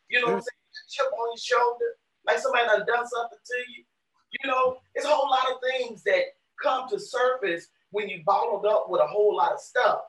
You 0.09 0.21
know 0.21 0.27
what 0.27 0.35
I'm 0.37 0.41
saying? 0.41 0.60
Chip 0.91 1.07
on 1.07 1.29
your 1.31 1.39
shoulder, 1.39 1.97
like 2.27 2.39
somebody 2.39 2.67
done 2.67 2.87
done 2.87 3.07
something 3.07 3.39
to 3.45 3.73
you. 3.73 3.85
You 4.43 4.51
know, 4.51 4.77
it's 4.95 5.07
a 5.07 5.09
whole 5.09 5.31
lot 5.31 5.53
of 5.53 5.59
things 5.71 6.03
that 6.05 6.23
come 6.63 6.89
to 6.89 6.99
surface 6.99 7.69
when 7.91 8.09
you 8.09 8.23
bottled 8.25 8.67
up 8.67 8.87
with 8.89 9.01
a 9.01 9.07
whole 9.07 9.37
lot 9.37 9.53
of 9.53 9.61
stuff 9.61 10.01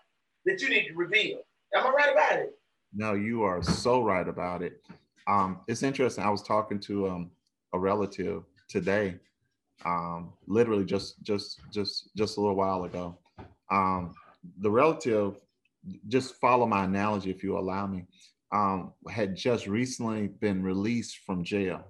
that 0.45 0.61
you 0.61 0.69
need 0.69 0.87
to 0.87 0.95
reveal. 0.95 1.39
Am 1.75 1.87
I 1.87 1.89
right 1.89 2.11
about 2.11 2.39
it? 2.39 2.53
No, 2.93 3.13
you 3.13 3.43
are 3.43 3.63
so 3.63 4.03
right 4.03 4.27
about 4.27 4.61
it. 4.61 4.83
Um, 5.27 5.61
it's 5.67 5.83
interesting. 5.83 6.23
I 6.23 6.29
was 6.29 6.41
talking 6.41 6.79
to 6.81 7.09
um, 7.09 7.31
a 7.73 7.79
relative 7.79 8.43
today, 8.67 9.15
um, 9.85 10.33
literally 10.47 10.85
just 10.85 11.21
just 11.23 11.61
just 11.71 12.09
just 12.15 12.37
a 12.37 12.41
little 12.41 12.55
while 12.55 12.83
ago. 12.83 13.17
Um, 13.69 14.13
the 14.59 14.69
relative, 14.69 15.35
just 16.07 16.35
follow 16.35 16.65
my 16.65 16.83
analogy 16.83 17.29
if 17.29 17.43
you 17.43 17.57
allow 17.57 17.87
me, 17.87 18.05
um, 18.51 18.93
had 19.09 19.35
just 19.35 19.67
recently 19.67 20.27
been 20.27 20.61
released 20.61 21.19
from 21.25 21.43
jail. 21.43 21.85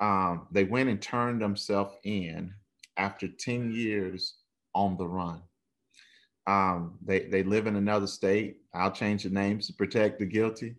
Um, 0.00 0.46
they 0.52 0.64
went 0.64 0.88
and 0.88 1.00
turned 1.00 1.40
themselves 1.40 1.94
in 2.04 2.52
after 2.96 3.28
10 3.28 3.72
years 3.72 4.34
on 4.74 4.96
the 4.96 5.06
run. 5.06 5.42
Um, 6.46 6.98
they 7.04 7.26
they 7.26 7.42
live 7.42 7.66
in 7.66 7.76
another 7.76 8.06
state. 8.06 8.62
I'll 8.72 8.90
change 8.90 9.24
the 9.24 9.30
names 9.30 9.66
to 9.66 9.74
protect 9.74 10.18
the 10.18 10.24
guilty. 10.24 10.76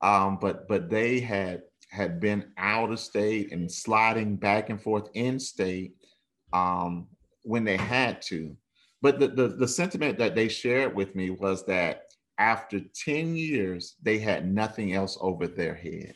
Um, 0.00 0.38
but 0.40 0.66
but 0.66 0.90
they 0.90 1.20
had 1.20 1.62
had 1.90 2.18
been 2.18 2.50
out 2.58 2.90
of 2.90 2.98
state 2.98 3.52
and 3.52 3.70
sliding 3.70 4.36
back 4.36 4.68
and 4.68 4.82
forth 4.82 5.08
in 5.14 5.38
state 5.38 5.94
um, 6.52 7.06
when 7.44 7.62
they 7.62 7.76
had 7.76 8.20
to. 8.22 8.56
But 9.00 9.20
the, 9.20 9.28
the 9.28 9.48
the 9.48 9.68
sentiment 9.68 10.18
that 10.18 10.34
they 10.34 10.48
shared 10.48 10.94
with 10.94 11.14
me 11.14 11.30
was 11.30 11.64
that 11.66 12.11
after 12.42 12.80
10 12.80 13.36
years, 13.36 13.94
they 14.02 14.18
had 14.18 14.52
nothing 14.52 14.94
else 14.94 15.16
over 15.20 15.46
their 15.46 15.74
head. 15.74 16.12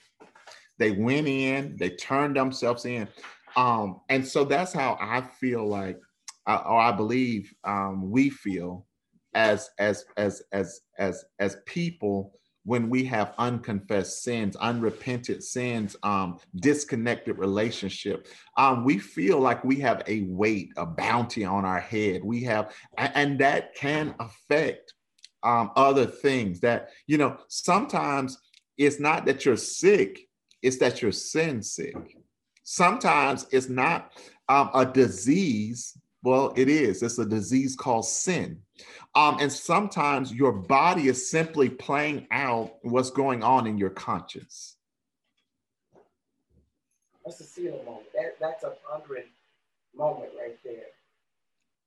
They 0.76 0.90
went 0.90 1.28
in, 1.28 1.76
they 1.76 1.90
turned 1.90 2.34
themselves 2.34 2.84
in. 2.84 3.06
Um, 3.54 4.00
and 4.08 4.26
so 4.26 4.44
that's 4.44 4.72
how 4.72 4.98
I 5.00 5.20
feel 5.20 5.64
like, 5.66 6.00
uh, 6.48 6.62
or 6.66 6.80
I 6.80 6.90
believe 6.90 7.54
um, 7.62 8.10
we 8.10 8.28
feel 8.28 8.86
as 9.34 9.70
as 9.78 10.04
as 10.16 10.42
as 10.52 10.80
as 10.98 11.24
as 11.38 11.58
people 11.64 12.32
when 12.64 12.90
we 12.90 13.04
have 13.04 13.32
unconfessed 13.38 14.24
sins, 14.24 14.56
unrepented 14.56 15.40
sins, 15.44 15.94
um, 16.02 16.40
disconnected 16.56 17.38
relationship, 17.38 18.26
um, 18.56 18.84
we 18.84 18.98
feel 18.98 19.38
like 19.38 19.62
we 19.62 19.76
have 19.76 20.02
a 20.08 20.22
weight, 20.22 20.70
a 20.76 20.84
bounty 20.84 21.44
on 21.44 21.64
our 21.64 21.78
head. 21.78 22.24
We 22.24 22.42
have, 22.42 22.74
and 22.98 23.38
that 23.38 23.76
can 23.76 24.16
affect 24.18 24.94
um, 25.42 25.70
other 25.76 26.06
things. 26.06 26.60
That 26.60 26.90
you 27.06 27.18
know, 27.18 27.38
sometimes 27.48 28.38
it's 28.78 29.00
not 29.00 29.26
that 29.26 29.44
you're 29.44 29.56
sick; 29.56 30.28
it's 30.62 30.78
that 30.78 31.02
you're 31.02 31.12
sin 31.12 31.62
sick. 31.62 32.16
Sometimes 32.62 33.46
it's 33.52 33.68
not 33.68 34.12
um, 34.48 34.70
a 34.74 34.84
disease. 34.84 35.96
Well, 36.22 36.52
it 36.56 36.68
is. 36.68 37.02
It's 37.02 37.18
a 37.18 37.26
disease 37.26 37.76
called 37.76 38.04
sin. 38.04 38.60
Um, 39.14 39.38
and 39.40 39.50
sometimes 39.50 40.32
your 40.32 40.52
body 40.52 41.08
is 41.08 41.30
simply 41.30 41.70
playing 41.70 42.26
out 42.32 42.74
what's 42.82 43.10
going 43.10 43.44
on 43.44 43.66
in 43.66 43.78
your 43.78 43.90
conscience. 43.90 44.76
That's 47.24 47.40
a 47.40 47.44
Selah 47.44 47.82
moment. 47.84 48.06
That, 48.14 48.36
that's 48.40 48.64
a 48.64 48.74
pondering 48.88 49.24
moment 49.96 50.30
right 50.38 50.58
there. 50.64 50.86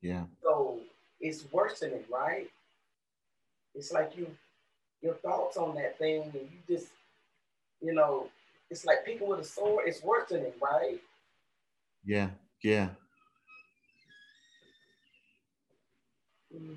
Yeah. 0.02 0.24
So 0.42 0.80
it's 1.20 1.46
worsening, 1.52 2.04
right? 2.12 2.50
It's 3.80 3.94
like 3.94 4.12
you, 4.18 4.28
your 5.02 5.14
thoughts 5.16 5.56
on 5.56 5.74
that 5.76 5.98
thing, 5.98 6.24
and 6.24 6.34
you 6.34 6.50
just, 6.68 6.90
you 7.82 7.94
know, 7.94 8.28
it's 8.70 8.86
like 8.86 9.06
picking 9.06 9.26
with 9.30 9.40
a 9.40 9.44
sword. 9.44 9.86
It's 9.88 10.04
worsening, 10.04 10.52
right? 10.62 11.00
Yeah. 12.04 12.32
Yeah. 12.62 12.90
Mm-hmm. 16.54 16.76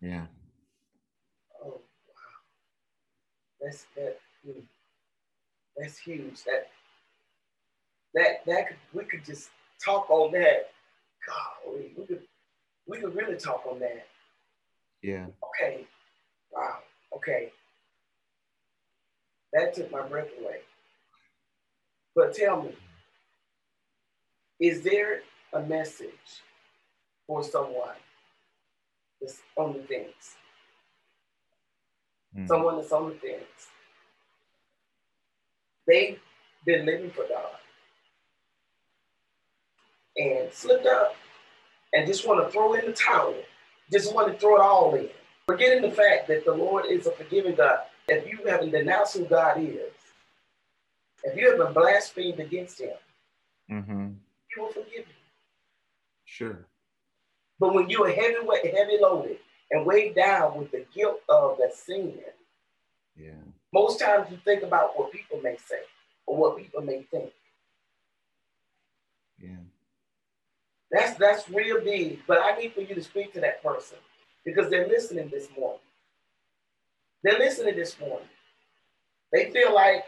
Yeah. 0.00 0.24
Oh 1.62 1.72
wow. 1.72 2.38
That's 3.60 3.84
that. 3.96 4.18
Hmm. 4.46 4.60
That's 5.76 5.98
huge. 5.98 6.42
That 6.44 6.68
that 8.14 8.46
that 8.46 8.68
could 8.68 8.76
we 8.94 9.04
could 9.04 9.26
just 9.26 9.50
talk 9.84 10.08
on 10.08 10.32
that. 10.32 10.70
God, 11.26 11.74
we 11.74 12.06
could 12.06 12.22
we 12.88 12.98
could 12.98 13.14
really 13.14 13.36
talk 13.36 13.64
on 13.70 13.78
that. 13.80 14.06
Yeah. 15.02 15.26
Okay. 15.44 15.86
Wow. 16.52 16.78
Okay. 17.16 17.52
That 19.52 19.74
took 19.74 19.90
my 19.90 20.02
breath 20.02 20.28
away. 20.40 20.60
But 22.14 22.34
tell 22.34 22.62
me, 22.62 22.74
is 24.60 24.82
there 24.82 25.22
a 25.52 25.60
message 25.60 26.42
for 27.26 27.42
someone 27.42 27.96
that's 29.20 29.40
on 29.56 29.74
the 29.74 29.80
fence? 29.80 30.36
Mm. 32.36 32.48
Someone 32.48 32.76
that's 32.76 32.92
on 32.92 33.10
the 33.10 33.14
fence. 33.16 33.68
They've 35.86 36.18
been 36.64 36.86
living 36.86 37.10
for 37.10 37.24
God 37.28 37.56
and 40.16 40.52
slipped 40.52 40.86
up 40.86 41.14
and 41.92 42.06
just 42.06 42.26
want 42.26 42.44
to 42.44 42.52
throw 42.52 42.74
in 42.74 42.86
the 42.86 42.92
towel, 42.92 43.34
just 43.90 44.14
want 44.14 44.32
to 44.32 44.38
throw 44.38 44.56
it 44.56 44.60
all 44.60 44.94
in. 44.94 45.08
Forgetting 45.50 45.82
the 45.82 45.90
fact 45.90 46.28
that 46.28 46.44
the 46.44 46.54
Lord 46.54 46.84
is 46.88 47.08
a 47.08 47.10
forgiving 47.10 47.56
God. 47.56 47.80
If 48.06 48.24
you 48.30 48.38
haven't 48.46 48.70
denounced 48.70 49.16
who 49.16 49.24
God 49.24 49.60
is, 49.60 49.90
if 51.24 51.36
you 51.36 51.50
haven't 51.50 51.74
blasphemed 51.74 52.38
against 52.38 52.80
Him, 52.80 52.94
mm-hmm. 53.68 54.10
He 54.54 54.60
will 54.60 54.68
forgive 54.68 54.92
you. 54.94 55.04
Sure. 56.24 56.66
But 57.58 57.74
when 57.74 57.90
you 57.90 58.04
are 58.04 58.12
heavy, 58.12 58.36
heavy 58.62 58.98
loaded 59.00 59.38
and 59.72 59.84
weighed 59.84 60.14
down 60.14 60.56
with 60.56 60.70
the 60.70 60.86
guilt 60.94 61.20
of 61.28 61.56
the 61.56 61.68
sin, 61.74 62.14
yeah. 63.16 63.30
Most 63.72 63.98
times 63.98 64.28
you 64.30 64.38
think 64.44 64.62
about 64.62 64.96
what 64.96 65.10
people 65.10 65.40
may 65.42 65.56
say 65.56 65.80
or 66.26 66.36
what 66.36 66.58
people 66.58 66.80
may 66.80 67.02
think. 67.10 67.32
Yeah. 69.36 69.56
That's 70.92 71.18
that's 71.18 71.50
real 71.50 71.82
big. 71.82 72.20
But 72.28 72.38
I 72.40 72.56
need 72.56 72.72
for 72.72 72.82
you 72.82 72.94
to 72.94 73.02
speak 73.02 73.32
to 73.32 73.40
that 73.40 73.64
person 73.64 73.98
because 74.44 74.70
they're 74.70 74.88
listening 74.88 75.28
this 75.30 75.48
morning. 75.58 75.80
They're 77.22 77.38
listening 77.38 77.76
this 77.76 77.98
morning. 78.00 78.28
They 79.32 79.50
feel 79.50 79.74
like 79.74 80.04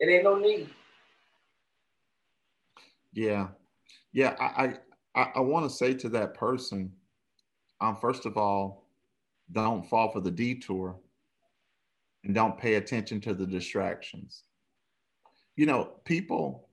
it 0.00 0.08
ain't 0.08 0.24
no 0.24 0.38
need. 0.38 0.68
Yeah. 3.12 3.48
Yeah. 4.12 4.34
I 4.38 4.74
I, 5.14 5.30
I 5.36 5.40
want 5.40 5.68
to 5.68 5.74
say 5.74 5.94
to 5.94 6.08
that 6.10 6.34
person, 6.34 6.92
um, 7.80 7.96
first 7.96 8.26
of 8.26 8.36
all, 8.36 8.84
don't 9.50 9.88
fall 9.88 10.10
for 10.12 10.20
the 10.20 10.30
detour 10.30 10.96
and 12.24 12.34
don't 12.34 12.58
pay 12.58 12.74
attention 12.74 13.20
to 13.22 13.34
the 13.34 13.46
distractions. 13.46 14.42
You 15.56 15.66
know, 15.66 15.92
people, 16.04 16.68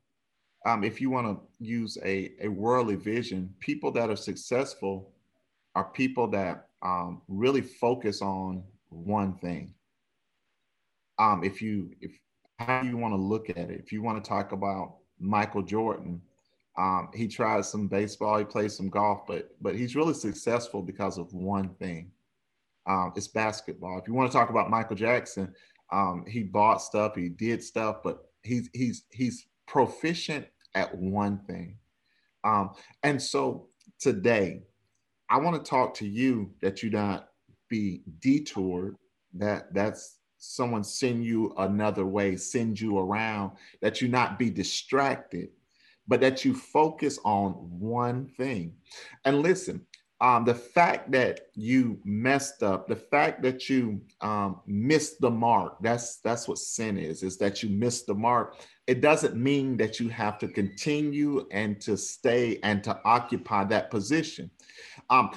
um, 0.66 0.84
if 0.84 1.02
you 1.02 1.10
want 1.10 1.28
to 1.28 1.66
use 1.66 1.98
a, 2.04 2.32
a 2.42 2.48
worldly 2.48 2.96
vision, 2.96 3.54
people 3.60 3.92
that 3.92 4.10
are 4.10 4.16
successful 4.16 5.12
are 5.76 5.86
people 5.86 6.28
that 6.28 6.68
um, 6.82 7.22
really 7.28 7.62
focus 7.62 8.22
on 8.22 8.64
one 8.90 9.34
thing. 9.36 9.74
Um, 11.20 11.44
if 11.44 11.62
you, 11.62 11.92
if 12.02 12.12
how 12.60 12.82
you 12.82 12.98
want 12.98 13.14
to 13.14 13.18
look 13.18 13.50
at 13.50 13.58
it, 13.58 13.80
if 13.84 13.92
you 13.92 14.02
want 14.02 14.24
to 14.24 14.28
talk 14.28 14.52
about 14.52 14.98
Michael 15.20 15.64
Jordan, 15.64 16.22
um, 16.78 17.10
he 17.14 17.28
tried 17.28 17.66
some 17.66 17.88
baseball, 17.88 18.38
he 18.38 18.46
played 18.46 18.72
some 18.72 18.90
golf, 18.90 19.28
but 19.28 19.56
but 19.62 19.76
he's 19.76 19.96
really 19.96 20.14
successful 20.14 20.82
because 20.82 21.18
of 21.18 21.32
one 21.34 21.70
thing 21.76 22.12
um, 22.86 23.14
it's 23.16 23.28
basketball. 23.28 23.98
If 24.00 24.08
you 24.08 24.14
want 24.14 24.32
to 24.32 24.38
talk 24.38 24.50
about 24.50 24.70
Michael 24.70 24.96
Jackson, 24.96 25.54
um, 25.92 26.26
he 26.28 26.44
bought 26.44 26.82
stuff, 26.82 27.16
he 27.16 27.30
did 27.30 27.64
stuff, 27.64 27.98
but 28.04 28.30
he's 28.44 28.70
he's 28.74 29.04
he's 29.12 29.48
proficient 29.68 30.46
at 30.76 30.96
one 30.96 31.40
thing. 31.48 31.78
Um, 32.44 32.72
and 33.04 33.22
so 33.22 33.68
today, 34.00 34.64
I 35.30 35.38
want 35.38 35.64
to 35.64 35.70
talk 35.70 35.94
to 35.96 36.08
you 36.08 36.52
that 36.62 36.84
you 36.84 36.90
not 36.90 37.30
be 37.70 38.02
detoured. 38.20 38.96
That 39.34 39.74
that's 39.74 40.20
someone 40.38 40.84
send 40.84 41.26
you 41.26 41.54
another 41.58 42.06
way, 42.06 42.36
send 42.36 42.80
you 42.80 43.00
around. 43.00 43.52
That 43.82 44.02
you 44.02 44.08
not 44.08 44.38
be 44.38 44.50
distracted, 44.50 45.50
but 46.08 46.22
that 46.22 46.44
you 46.46 46.54
focus 46.54 47.18
on 47.24 47.52
one 47.52 48.28
thing. 48.38 48.74
And 49.26 49.42
listen, 49.42 49.86
um, 50.22 50.46
the 50.46 50.56
fact 50.56 51.12
that 51.12 51.48
you 51.54 52.00
messed 52.06 52.64
up, 52.64 52.88
the 52.88 52.96
fact 52.96 53.42
that 53.44 53.70
you 53.70 54.02
um, 54.22 54.62
missed 54.66 55.20
the 55.20 55.30
mark, 55.30 55.78
that's 55.82 56.18
that's 56.18 56.48
what 56.48 56.58
sin 56.60 56.98
is, 56.98 57.24
is 57.24 57.38
that 57.40 57.62
you 57.62 57.70
missed 57.70 58.08
the 58.08 58.14
mark. 58.14 58.56
It 58.88 59.02
doesn't 59.02 59.36
mean 59.36 59.78
that 59.78 60.00
you 60.00 60.10
have 60.10 60.38
to 60.40 60.48
continue 60.48 61.48
and 61.52 61.80
to 61.82 61.96
stay 61.96 62.60
and 62.64 62.84
to 62.84 63.00
occupy 63.06 63.64
that 63.66 63.90
position. 63.90 64.52
Um, 65.10 65.32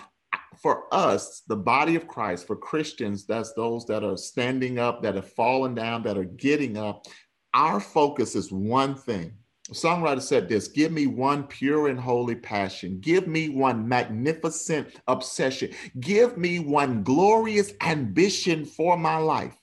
for 0.60 0.92
us, 0.92 1.42
the 1.46 1.56
body 1.56 1.96
of 1.96 2.08
Christ, 2.08 2.46
for 2.46 2.56
Christians, 2.56 3.26
that's 3.26 3.52
those 3.52 3.84
that 3.86 4.02
are 4.02 4.16
standing 4.16 4.78
up, 4.78 5.02
that 5.02 5.14
have 5.14 5.30
fallen 5.32 5.74
down, 5.74 6.02
that 6.04 6.18
are 6.18 6.24
getting 6.24 6.76
up. 6.76 7.06
Our 7.54 7.78
focus 7.78 8.34
is 8.34 8.50
one 8.50 8.94
thing 8.94 9.32
the 9.68 9.74
songwriter 9.74 10.22
said 10.22 10.48
this 10.48 10.68
Give 10.68 10.92
me 10.92 11.06
one 11.06 11.44
pure 11.44 11.88
and 11.88 11.98
holy 11.98 12.36
passion. 12.36 13.00
Give 13.00 13.26
me 13.26 13.48
one 13.48 13.88
magnificent 13.88 14.88
obsession. 15.08 15.72
Give 15.98 16.36
me 16.36 16.60
one 16.60 17.02
glorious 17.02 17.72
ambition 17.80 18.64
for 18.64 18.96
my 18.96 19.16
life 19.16 19.56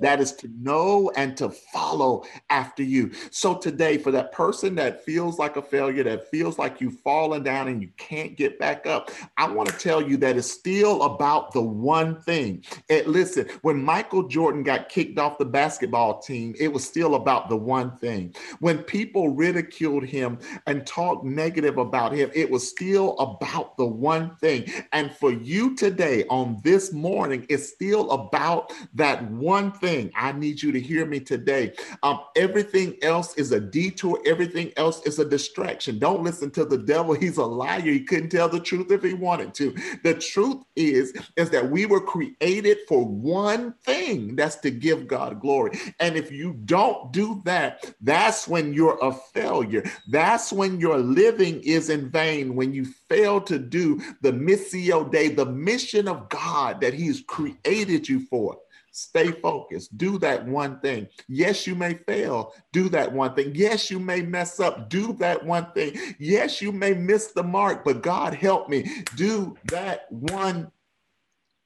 that 0.00 0.20
is 0.20 0.32
to 0.32 0.48
know 0.58 1.10
and 1.16 1.36
to 1.36 1.50
follow 1.50 2.24
after 2.50 2.82
you. 2.82 3.12
So 3.30 3.54
today, 3.56 3.98
for 3.98 4.10
that 4.12 4.32
person 4.32 4.74
that 4.76 5.04
feels 5.04 5.38
like 5.38 5.56
a 5.56 5.62
failure, 5.62 6.04
that 6.04 6.30
feels 6.30 6.58
like 6.58 6.80
you've 6.80 6.98
fallen 7.00 7.42
down 7.42 7.68
and 7.68 7.80
you 7.82 7.88
can't 7.96 8.36
get 8.36 8.58
back 8.58 8.86
up, 8.86 9.10
I 9.36 9.48
want 9.48 9.68
to 9.68 9.78
tell 9.78 10.02
you 10.02 10.16
that 10.18 10.36
it's 10.36 10.50
still 10.50 11.02
about 11.02 11.52
the 11.52 11.62
one 11.62 12.20
thing. 12.22 12.64
And 12.90 13.06
listen, 13.06 13.48
when 13.62 13.82
Michael 13.82 14.28
Jordan 14.28 14.62
got 14.62 14.88
kicked 14.88 15.18
off 15.18 15.38
the 15.38 15.44
basketball 15.44 16.20
team, 16.20 16.54
it 16.58 16.72
was 16.72 16.84
still 16.84 17.14
about 17.14 17.48
the 17.48 17.56
one 17.56 17.96
thing. 17.96 18.34
When 18.60 18.78
people 18.78 19.30
ridiculed 19.30 20.04
him 20.04 20.38
and 20.66 20.86
talked 20.86 21.24
negative 21.24 21.78
about 21.78 22.12
him, 22.12 22.30
it 22.34 22.50
was 22.50 22.68
still 22.68 23.16
about 23.18 23.76
the 23.76 23.86
one 23.86 24.36
thing. 24.36 24.70
And 24.92 25.14
for 25.14 25.32
you 25.32 25.74
today 25.76 26.24
on 26.28 26.60
this 26.64 26.92
morning, 26.92 27.46
it's 27.48 27.68
still 27.68 28.10
about 28.10 28.72
that 28.94 29.30
one 29.30 29.72
thing 29.72 29.83
thing. 29.84 30.10
I 30.14 30.32
need 30.32 30.62
you 30.62 30.72
to 30.72 30.80
hear 30.80 31.04
me 31.04 31.20
today. 31.20 31.74
Um, 32.02 32.20
everything 32.36 32.96
else 33.02 33.34
is 33.36 33.52
a 33.52 33.60
detour, 33.60 34.18
everything 34.24 34.72
else 34.78 35.04
is 35.06 35.18
a 35.18 35.26
distraction. 35.26 35.98
Don't 35.98 36.22
listen 36.22 36.50
to 36.52 36.64
the 36.64 36.78
devil. 36.78 37.14
He's 37.24 37.36
a 37.36 37.44
liar. 37.44 37.80
He 37.80 38.00
couldn't 38.00 38.30
tell 38.30 38.48
the 38.48 38.60
truth 38.60 38.90
if 38.90 39.02
he 39.02 39.12
wanted 39.12 39.52
to. 39.54 39.76
The 40.02 40.14
truth 40.14 40.62
is, 40.74 41.12
is 41.36 41.50
that 41.50 41.70
we 41.70 41.84
were 41.84 42.00
created 42.00 42.78
for 42.88 43.04
one 43.04 43.74
thing 43.84 44.36
that's 44.36 44.56
to 44.56 44.70
give 44.70 45.06
God 45.06 45.40
glory. 45.40 45.78
And 46.00 46.16
if 46.16 46.32
you 46.32 46.54
don't 46.64 47.12
do 47.12 47.42
that, 47.44 47.84
that's 48.00 48.48
when 48.48 48.72
you're 48.72 48.98
a 49.02 49.12
failure. 49.12 49.84
That's 50.08 50.50
when 50.50 50.80
your 50.80 50.98
living 50.98 51.60
is 51.62 51.90
in 51.90 52.10
vain, 52.10 52.56
when 52.56 52.72
you 52.72 52.86
fail 52.86 53.40
to 53.42 53.58
do 53.58 54.00
the 54.22 54.32
missio 54.32 55.10
dei, 55.10 55.28
the 55.28 55.46
mission 55.46 56.08
of 56.08 56.30
God 56.30 56.80
that 56.80 56.94
He's 56.94 57.20
created 57.20 58.08
you 58.08 58.20
for. 58.20 58.56
Stay 58.96 59.32
focused. 59.32 59.98
Do 59.98 60.18
that 60.20 60.46
one 60.46 60.78
thing. 60.78 61.08
Yes, 61.26 61.66
you 61.66 61.74
may 61.74 61.94
fail. 61.94 62.54
Do 62.70 62.88
that 62.90 63.12
one 63.12 63.34
thing. 63.34 63.52
Yes, 63.52 63.90
you 63.90 63.98
may 63.98 64.22
mess 64.22 64.60
up. 64.60 64.88
Do 64.88 65.12
that 65.14 65.44
one 65.44 65.72
thing. 65.72 65.98
Yes, 66.20 66.62
you 66.62 66.70
may 66.70 66.94
miss 66.94 67.32
the 67.32 67.42
mark, 67.42 67.84
but 67.84 68.02
God 68.04 68.34
help 68.34 68.68
me. 68.68 68.88
Do 69.16 69.56
that 69.64 70.06
one. 70.12 70.70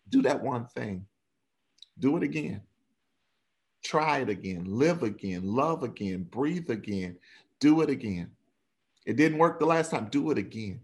Do 0.09 0.23
that 0.23 0.43
one 0.43 0.69
thing. 0.69 1.05
Do 1.99 2.17
it 2.17 2.23
again. 2.23 2.63
Try 3.85 4.21
it 4.21 4.31
again. 4.31 4.65
Live 4.65 5.03
again. 5.03 5.43
Love 5.45 5.83
again. 5.83 6.23
Breathe 6.23 6.71
again. 6.71 7.19
Do 7.61 7.83
it 7.83 7.91
again. 7.91 8.31
It 9.05 9.17
didn't 9.17 9.37
work 9.37 9.61
the 9.61 9.67
last 9.67 9.91
time. 9.91 10.09
Do 10.11 10.31
it 10.31 10.39
again. 10.39 10.81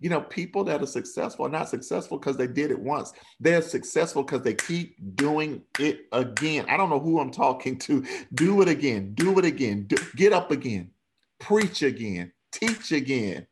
You 0.00 0.08
know, 0.08 0.22
people 0.22 0.64
that 0.64 0.82
are 0.82 0.86
successful 0.86 1.46
are 1.46 1.50
not 1.50 1.68
successful 1.68 2.18
because 2.18 2.36
they 2.36 2.46
did 2.46 2.70
it 2.70 2.78
once. 2.78 3.12
They're 3.38 3.60
successful 3.60 4.22
because 4.22 4.42
they 4.42 4.54
keep 4.54 4.96
doing 5.14 5.62
it 5.78 6.06
again. 6.12 6.64
I 6.68 6.78
don't 6.78 6.88
know 6.88 6.98
who 6.98 7.20
I'm 7.20 7.30
talking 7.30 7.78
to. 7.80 8.04
Do 8.32 8.62
it 8.62 8.68
again. 8.68 9.12
Do 9.14 9.38
it 9.38 9.44
again. 9.44 9.84
Do, 9.86 9.96
get 10.16 10.32
up 10.32 10.50
again. 10.50 10.90
Preach 11.38 11.82
again. 11.82 12.32
Teach 12.50 12.92
again. 12.92 13.46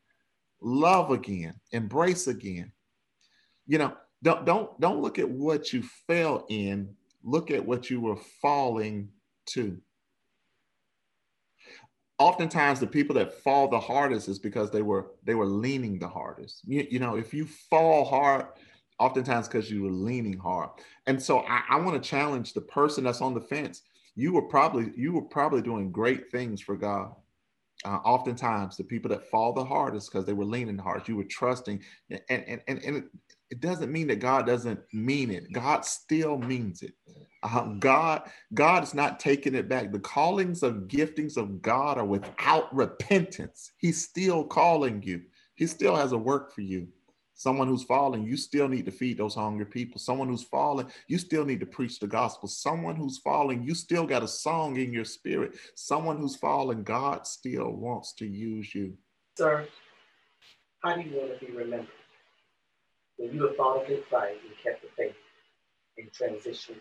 Love 0.63 1.11
again. 1.11 1.55
Embrace 1.73 2.27
again. 2.27 2.73
You 3.67 3.79
know, 3.79 3.93
don't 4.23 4.47
don't 4.47 4.81
don't 4.81 5.03
look 5.03 5.19
at 5.19 5.29
what 5.29 5.73
you 5.73 5.83
fell 6.07 6.47
in. 6.49 6.95
Look 7.23 7.51
at 7.51 7.65
what 7.65 7.91
you 7.91 8.01
were 8.01 8.19
falling 8.41 9.11
to 9.51 9.79
oftentimes 12.19 12.81
the 12.81 12.87
people 12.87 13.15
that 13.15 13.33
fall 13.43 13.69
the 13.69 13.79
hardest 13.79 14.29
is 14.29 14.39
because 14.39 14.71
they 14.71 14.83
were 14.83 15.13
they 15.25 15.35
were 15.35 15.47
leaning 15.47 15.99
the 15.99 16.09
hardest 16.09 16.63
you, 16.65 16.87
you 16.91 16.99
know 16.99 17.17
if 17.17 17.33
you 17.33 17.47
fall 17.47 18.05
hard 18.05 18.47
oftentimes 18.99 19.47
because 19.47 19.71
you 19.71 19.83
were 19.83 19.91
leaning 19.91 20.37
hard 20.37 20.71
and 21.07 21.21
so 21.23 21.41
i, 21.41 21.63
I 21.71 21.77
want 21.81 22.03
to 22.03 22.09
challenge 22.09 22.53
the 22.53 22.61
person 22.61 23.05
that's 23.05 23.21
on 23.21 23.35
the 23.35 23.41
fence 23.41 23.83
you 24.17 24.33
were 24.33 24.43
probably 24.43 24.93
you 24.97 25.13
were 25.13 25.23
probably 25.23 25.63
doing 25.63 25.93
great 25.93 26.31
things 26.31 26.61
for 26.61 26.77
god 26.77 27.13
uh, 27.85 27.99
oftentimes 28.05 28.77
the 28.77 28.85
people 28.85 29.09
that 29.09 29.31
fall 29.31 29.53
the 29.53 29.65
hardest 29.65 30.11
because 30.11 30.27
they 30.27 30.33
were 30.33 30.45
leaning 30.45 30.79
hardest. 30.79 31.09
You 31.09 31.17
were 31.17 31.25
trusting, 31.25 31.83
and 32.11 32.21
and 32.29 32.61
and, 32.67 32.83
and 32.85 32.97
it, 32.97 33.05
it, 33.51 33.61
doesn't 33.61 33.93
mean 33.93 34.09
that 34.09 34.19
God 34.19 34.47
doesn't 34.47 34.81
mean 34.93 35.31
it. 35.31 35.53
God 35.53 35.85
still 35.85 36.39
means 36.39 36.83
it. 36.83 36.95
Uh, 37.43 37.75
God 37.75 38.29
God 38.53 38.83
is 38.83 38.95
not 38.95 39.21
taking 39.21 39.55
it 39.55 39.69
back. 39.69 39.93
The 39.93 40.01
callings 40.01 40.63
of 40.63 40.89
giftings 40.89 41.37
of 41.37 41.63
God 41.63 41.99
are 41.99 42.05
without 42.05 42.75
repentance. 42.75 43.73
He's 43.79 44.03
still 44.03 44.45
calling 44.45 45.03
you. 45.03 45.23
He 45.55 45.67
still 45.67 45.95
has 45.95 46.13
a 46.13 46.19
work 46.19 46.53
for 46.53 46.63
you. 46.63 46.89
Someone 47.35 47.69
who's 47.69 47.85
falling, 47.85 48.25
you 48.25 48.37
still 48.37 48.67
need 48.67 48.85
to 48.87 48.91
feed 48.91 49.17
those 49.17 49.37
hungry 49.37 49.65
people. 49.65 50.01
Someone 50.01 50.27
who's 50.27 50.43
falling, 50.43 50.89
you 51.07 51.19
still 51.19 51.45
need 51.45 51.61
to 51.61 51.67
preach 51.67 52.01
the 52.01 52.07
gospel. 52.09 52.49
Someone 52.49 52.97
who's 52.97 53.19
falling, 53.19 53.63
you 53.63 53.75
still 53.77 54.05
got 54.05 54.25
a 54.25 54.29
song 54.29 54.77
in 54.77 54.93
your 54.93 55.05
spirit. 55.05 55.57
Someone 55.77 56.17
who's 56.17 56.35
falling, 56.35 56.83
God 56.83 57.29
still 57.29 57.71
wants 57.71 58.13
to 58.15 58.27
use 58.27 58.75
you. 58.75 58.99
Sir, 59.37 59.69
how 60.83 60.97
do 60.97 61.03
you 61.03 61.17
want 61.17 61.39
to 61.39 61.47
be 61.47 61.53
remembered? 61.53 61.87
When 63.19 63.33
you 63.33 63.47
have 63.47 63.57
fought 63.57 63.85
a 63.85 63.87
good 63.87 64.03
fight 64.11 64.39
and 64.45 64.55
kept 64.61 64.83
the 64.83 64.89
faith 64.97 65.15
and 65.97 66.11
transitioned 66.11 66.81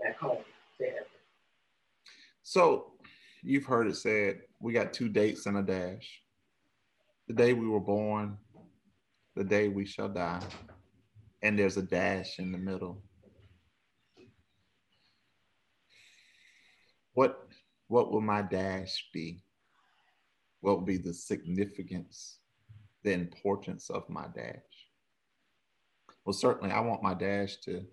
back 0.00 0.18
home 0.18 0.38
to 0.78 0.84
heaven. 0.84 1.02
So 2.42 2.92
you've 3.42 3.64
heard 3.64 3.86
it 3.86 3.96
said, 3.96 4.40
we 4.60 4.72
got 4.72 4.92
two 4.92 5.08
dates 5.08 5.46
and 5.46 5.58
a 5.58 5.62
dash. 5.62 6.20
The 7.28 7.34
day 7.34 7.52
we 7.52 7.66
were 7.66 7.80
born 7.80 8.38
the 9.34 9.44
day 9.44 9.68
we 9.68 9.84
shall 9.84 10.08
die, 10.08 10.40
and 11.42 11.58
there's 11.58 11.76
a 11.76 11.82
dash 11.82 12.38
in 12.38 12.52
the 12.52 12.58
middle. 12.58 13.02
What 17.14 17.48
what 17.88 18.12
will 18.12 18.20
my 18.20 18.42
dash 18.42 19.08
be? 19.12 19.42
What 20.60 20.78
will 20.78 20.86
be 20.86 20.96
the 20.96 21.12
significance, 21.12 22.38
the 23.02 23.12
importance 23.12 23.90
of 23.90 24.08
my 24.08 24.26
dash? 24.34 24.56
Well, 26.24 26.32
certainly 26.32 26.72
I 26.72 26.80
want 26.80 27.02
my 27.02 27.14
dash 27.14 27.56
to 27.64 27.84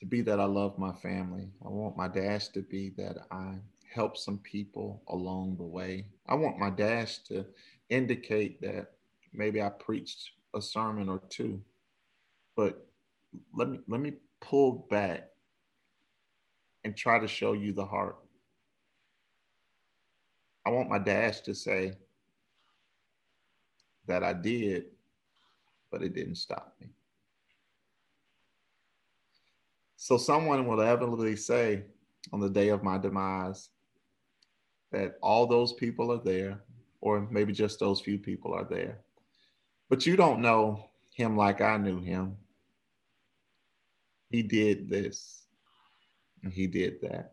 to 0.00 0.06
be 0.06 0.22
that 0.22 0.40
I 0.40 0.44
love 0.44 0.78
my 0.78 0.92
family. 0.92 1.48
I 1.64 1.68
want 1.68 1.96
my 1.96 2.08
dash 2.08 2.48
to 2.48 2.62
be 2.62 2.90
that 2.96 3.16
I 3.30 3.56
help 3.92 4.16
some 4.16 4.38
people 4.38 5.02
along 5.08 5.56
the 5.56 5.64
way. 5.64 6.06
I 6.26 6.34
want 6.34 6.58
my 6.58 6.70
dash 6.70 7.18
to 7.28 7.46
indicate 7.88 8.60
that 8.62 8.92
maybe 9.32 9.62
I 9.62 9.68
preached 9.68 10.32
a 10.54 10.60
sermon 10.60 11.08
or 11.08 11.20
two, 11.28 11.60
but 12.56 12.86
let 13.54 13.68
me 13.68 13.80
let 13.88 14.00
me 14.00 14.14
pull 14.40 14.86
back 14.90 15.30
and 16.84 16.96
try 16.96 17.18
to 17.18 17.28
show 17.28 17.52
you 17.52 17.72
the 17.72 17.84
heart. 17.84 18.16
I 20.66 20.70
want 20.70 20.90
my 20.90 20.98
dash 20.98 21.40
to 21.42 21.54
say 21.54 21.94
that 24.06 24.22
I 24.22 24.32
did, 24.32 24.86
but 25.90 26.02
it 26.02 26.14
didn't 26.14 26.36
stop 26.36 26.74
me. 26.80 26.88
So 30.04 30.18
someone 30.18 30.66
will 30.66 30.82
evidently 30.82 31.34
say 31.34 31.84
on 32.30 32.38
the 32.38 32.50
day 32.50 32.68
of 32.68 32.82
my 32.82 32.98
demise 32.98 33.70
that 34.92 35.16
all 35.22 35.46
those 35.46 35.72
people 35.72 36.12
are 36.12 36.22
there, 36.22 36.60
or 37.00 37.26
maybe 37.30 37.54
just 37.54 37.80
those 37.80 38.02
few 38.02 38.18
people 38.18 38.52
are 38.52 38.66
there. 38.68 38.98
But 39.88 40.04
you 40.04 40.14
don't 40.14 40.42
know 40.42 40.90
him 41.14 41.38
like 41.38 41.62
I 41.62 41.78
knew 41.78 42.02
him. 42.02 42.36
He 44.28 44.42
did 44.42 44.90
this 44.90 45.46
and 46.42 46.52
he 46.52 46.66
did 46.66 47.00
that. 47.00 47.32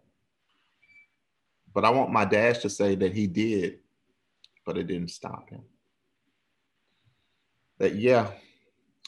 But 1.74 1.84
I 1.84 1.90
want 1.90 2.14
my 2.14 2.24
dash 2.24 2.60
to 2.60 2.70
say 2.70 2.96
that 2.96 3.12
he 3.12 3.28
did, 3.28 3.80
but 4.66 4.78
it 4.78 4.88
didn't 4.88 5.12
stop 5.12 5.50
him. 5.50 5.64
That 7.80 7.96
yeah, 7.96 8.32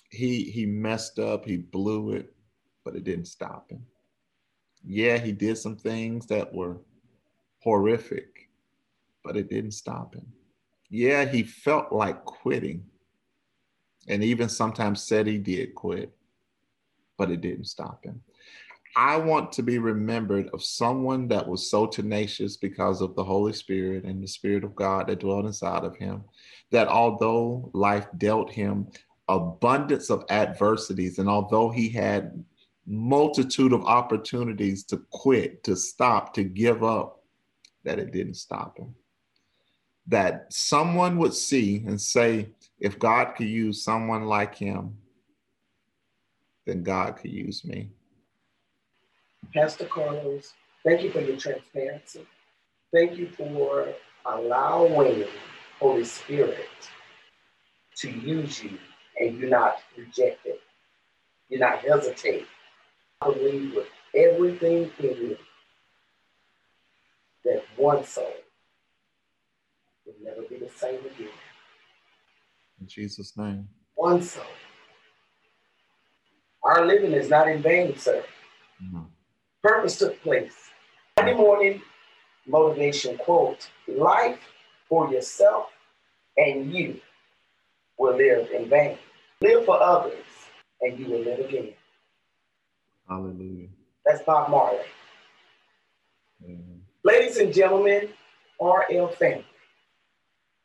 he 0.09 0.51
he 0.51 0.65
messed 0.65 1.17
up, 1.17 1.45
he 1.45 1.55
blew 1.55 2.11
it, 2.11 2.33
but 2.83 2.95
it 2.95 3.03
didn't 3.03 3.25
stop 3.25 3.69
him. 3.69 3.85
Yeah, 4.85 5.17
he 5.17 5.31
did 5.31 5.57
some 5.57 5.77
things 5.77 6.25
that 6.27 6.53
were 6.53 6.81
horrific, 7.59 8.49
but 9.23 9.37
it 9.37 9.49
didn't 9.49 9.71
stop 9.71 10.13
him. 10.13 10.25
Yeah, 10.89 11.25
he 11.25 11.43
felt 11.43 11.91
like 11.91 12.25
quitting, 12.25 12.83
and 14.07 14.23
even 14.23 14.49
sometimes 14.49 15.03
said 15.03 15.25
he 15.25 15.37
did 15.37 15.73
quit, 15.73 16.11
but 17.17 17.31
it 17.31 17.41
didn't 17.41 17.65
stop 17.65 18.03
him. 18.03 18.21
I 18.95 19.17
want 19.17 19.51
to 19.53 19.63
be 19.63 19.79
remembered 19.79 20.49
of 20.53 20.63
someone 20.63 21.27
that 21.29 21.47
was 21.47 21.71
so 21.71 21.87
tenacious 21.87 22.57
because 22.57 23.01
of 23.01 23.15
the 23.15 23.23
Holy 23.23 23.53
Spirit 23.53 24.03
and 24.03 24.21
the 24.21 24.27
Spirit 24.27 24.63
of 24.63 24.75
God 24.75 25.07
that 25.07 25.21
dwelt 25.21 25.45
inside 25.45 25.83
of 25.83 25.95
him, 25.95 26.23
that 26.69 26.87
although 26.87 27.71
life 27.73 28.05
dealt 28.17 28.51
him 28.51 28.87
abundance 29.29 30.11
of 30.11 30.25
adversities, 30.29 31.17
and 31.17 31.27
although 31.27 31.69
he 31.69 31.89
had 31.89 32.43
multitude 32.85 33.73
of 33.73 33.85
opportunities 33.85 34.83
to 34.85 35.01
quit, 35.11 35.63
to 35.63 35.75
stop, 35.75 36.33
to 36.33 36.43
give 36.43 36.83
up, 36.83 37.23
that 37.83 37.99
it 37.99 38.11
didn't 38.11 38.35
stop 38.35 38.77
him. 38.77 38.95
That 40.07 40.47
someone 40.51 41.17
would 41.17 41.33
see 41.33 41.83
and 41.87 41.99
say, 41.99 42.49
if 42.79 42.99
God 42.99 43.35
could 43.35 43.47
use 43.47 43.83
someone 43.83 44.25
like 44.25 44.55
him, 44.55 44.97
then 46.65 46.83
God 46.83 47.17
could 47.17 47.31
use 47.31 47.63
me. 47.63 47.89
Pastor 49.53 49.85
Carlos, 49.85 50.53
thank 50.83 51.01
you 51.01 51.11
for 51.11 51.21
your 51.21 51.37
transparency. 51.37 52.25
Thank 52.93 53.17
you 53.17 53.29
for 53.29 53.93
allowing 54.25 55.25
Holy 55.79 56.05
Spirit 56.05 56.67
to 57.97 58.09
use 58.09 58.63
you 58.63 58.77
and 59.19 59.37
you're 59.37 59.49
not 59.49 59.77
reject 59.97 60.45
it. 60.45 60.61
You 61.49 61.59
not 61.59 61.79
hesitate. 61.79 62.47
Believe 63.23 63.75
with 63.75 63.87
everything 64.15 64.91
in 64.99 65.05
you 65.05 65.37
that 67.45 67.63
one 67.75 68.03
soul 68.05 68.33
will 70.05 70.13
never 70.21 70.41
be 70.43 70.57
the 70.57 70.69
same 70.69 70.99
again. 70.99 71.29
In 72.79 72.87
Jesus' 72.87 73.35
name. 73.37 73.67
One 73.95 74.21
soul. 74.21 74.43
Our 76.63 76.85
living 76.85 77.11
is 77.11 77.29
not 77.29 77.49
in 77.49 77.61
vain, 77.61 77.97
sir. 77.97 78.23
Mm-hmm. 78.81 79.03
Purpose 79.61 79.99
took 79.99 80.21
place. 80.21 80.55
Monday 81.17 81.35
morning 81.35 81.81
motivation 82.47 83.17
quote 83.17 83.69
Life 83.87 84.39
for 84.89 85.11
yourself 85.11 85.67
and 86.37 86.73
you 86.73 86.99
will 87.97 88.15
live 88.15 88.49
in 88.51 88.69
vain. 88.69 88.97
Live 89.41 89.65
for 89.65 89.81
others 89.81 90.25
and 90.81 90.97
you 90.97 91.05
will 91.05 91.21
live 91.21 91.39
again. 91.39 91.73
Hallelujah. 93.07 93.67
That's 94.05 94.23
Bob 94.23 94.49
Marley. 94.49 94.79
Mm-hmm. 96.43 96.79
Ladies 97.03 97.37
and 97.37 97.53
gentlemen, 97.53 98.09
RL 98.59 99.07
family, 99.09 99.45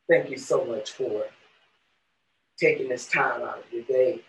thank 0.09 0.29
you 0.29 0.37
so 0.37 0.65
much 0.65 0.91
for 0.91 1.25
taking 2.57 2.89
this 2.89 3.07
time 3.07 3.41
out 3.41 3.59
of 3.59 3.73
your 3.73 3.83
day 3.83 4.21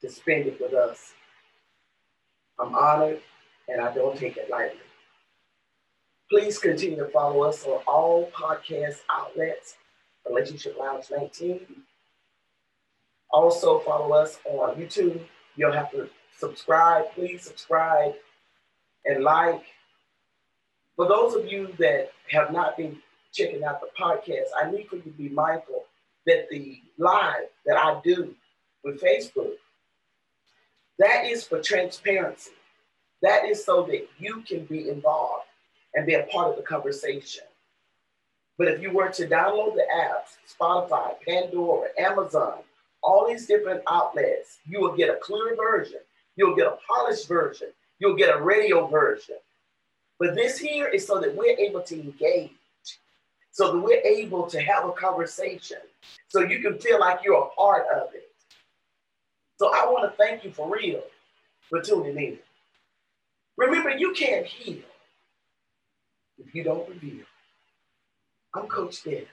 to 0.00 0.10
spend 0.10 0.46
it 0.46 0.60
with 0.60 0.74
us. 0.74 1.12
I'm 2.58 2.74
honored 2.74 3.20
and 3.68 3.80
I 3.80 3.92
don't 3.94 4.16
take 4.16 4.36
it 4.36 4.50
lightly. 4.50 4.78
Please 6.30 6.58
continue 6.58 6.96
to 6.96 7.08
follow 7.08 7.42
us 7.42 7.64
on 7.66 7.82
all 7.86 8.30
podcast 8.30 9.00
outlets, 9.10 9.76
Relationship 10.26 10.76
Lounge 10.78 11.06
19. 11.10 11.60
Also 13.30 13.80
follow 13.80 14.14
us 14.14 14.38
on 14.44 14.76
YouTube. 14.76 15.20
You'll 15.56 15.72
have 15.72 15.90
to 15.92 16.08
subscribe. 16.38 17.12
Please 17.14 17.42
subscribe 17.42 18.14
and 19.04 19.22
like. 19.24 19.62
For 20.96 21.08
those 21.08 21.34
of 21.34 21.50
you 21.50 21.68
that 21.78 22.10
have 22.30 22.52
not 22.52 22.76
been 22.76 22.98
checking 23.32 23.64
out 23.64 23.80
the 23.80 23.88
podcast, 23.98 24.48
I 24.60 24.70
need 24.70 24.88
for 24.88 24.96
you 24.96 25.02
to 25.02 25.10
be 25.10 25.28
mindful 25.30 25.84
that 26.26 26.48
the 26.50 26.80
live 26.98 27.48
that 27.66 27.76
I 27.76 28.00
do 28.04 28.34
with 28.84 29.00
Facebook, 29.00 29.52
that 30.98 31.24
is 31.24 31.44
for 31.44 31.60
transparency. 31.60 32.52
That 33.22 33.44
is 33.46 33.64
so 33.64 33.84
that 33.84 34.06
you 34.18 34.42
can 34.42 34.64
be 34.66 34.88
involved 34.88 35.46
and 35.94 36.06
be 36.06 36.14
a 36.14 36.24
part 36.24 36.50
of 36.50 36.56
the 36.56 36.62
conversation. 36.62 37.44
But 38.58 38.68
if 38.68 38.82
you 38.82 38.90
were 38.92 39.08
to 39.08 39.26
download 39.26 39.74
the 39.74 39.86
apps, 39.94 40.36
Spotify, 40.46 41.14
Pandora, 41.26 41.88
Amazon, 41.98 42.58
all 43.02 43.26
these 43.26 43.46
different 43.46 43.82
outlets, 43.88 44.58
you 44.66 44.80
will 44.80 44.96
get 44.96 45.10
a 45.10 45.18
clear 45.20 45.56
version. 45.56 46.00
You'll 46.36 46.56
get 46.56 46.66
a 46.66 46.78
polished 46.88 47.28
version. 47.28 47.68
You'll 47.98 48.16
get 48.16 48.34
a 48.34 48.40
radio 48.40 48.86
version. 48.86 49.36
But 50.18 50.34
this 50.34 50.58
here 50.58 50.88
is 50.88 51.06
so 51.06 51.20
that 51.20 51.34
we're 51.34 51.56
able 51.58 51.82
to 51.82 52.00
engage 52.00 52.50
so 53.52 53.72
that 53.72 53.78
we're 53.78 54.00
able 54.00 54.46
to 54.46 54.60
have 54.60 54.86
a 54.86 54.92
conversation 54.92 55.76
so 56.28 56.40
you 56.40 56.60
can 56.60 56.78
feel 56.78 56.98
like 56.98 57.20
you're 57.22 57.40
a 57.40 57.48
part 57.50 57.84
of 57.94 58.14
it. 58.14 58.30
So 59.58 59.72
I 59.72 59.84
want 59.86 60.10
to 60.10 60.16
thank 60.16 60.42
you 60.42 60.50
for 60.50 60.68
real 60.74 61.02
for 61.68 61.80
tuning 61.80 62.16
in. 62.16 62.38
Remember, 63.58 63.90
you 63.90 64.12
can't 64.14 64.46
heal 64.46 64.82
if 66.38 66.54
you 66.54 66.64
don't 66.64 66.88
reveal. 66.88 67.24
I'm 68.54 68.66
Coach 68.66 69.04
Dan. 69.04 69.26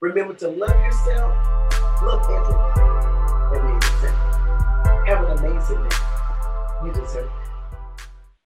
Remember 0.00 0.34
to 0.34 0.48
love 0.48 0.70
yourself, 0.70 1.72
love 2.02 2.22
everyone, 2.30 3.54
and 3.54 3.80
be 3.80 3.86
yourself. 3.86 5.06
Have 5.06 5.24
an 5.24 5.38
amazing 5.38 5.82
day. 5.88 6.05
You 6.84 6.92
deserve 6.92 7.24
it. 7.24 7.45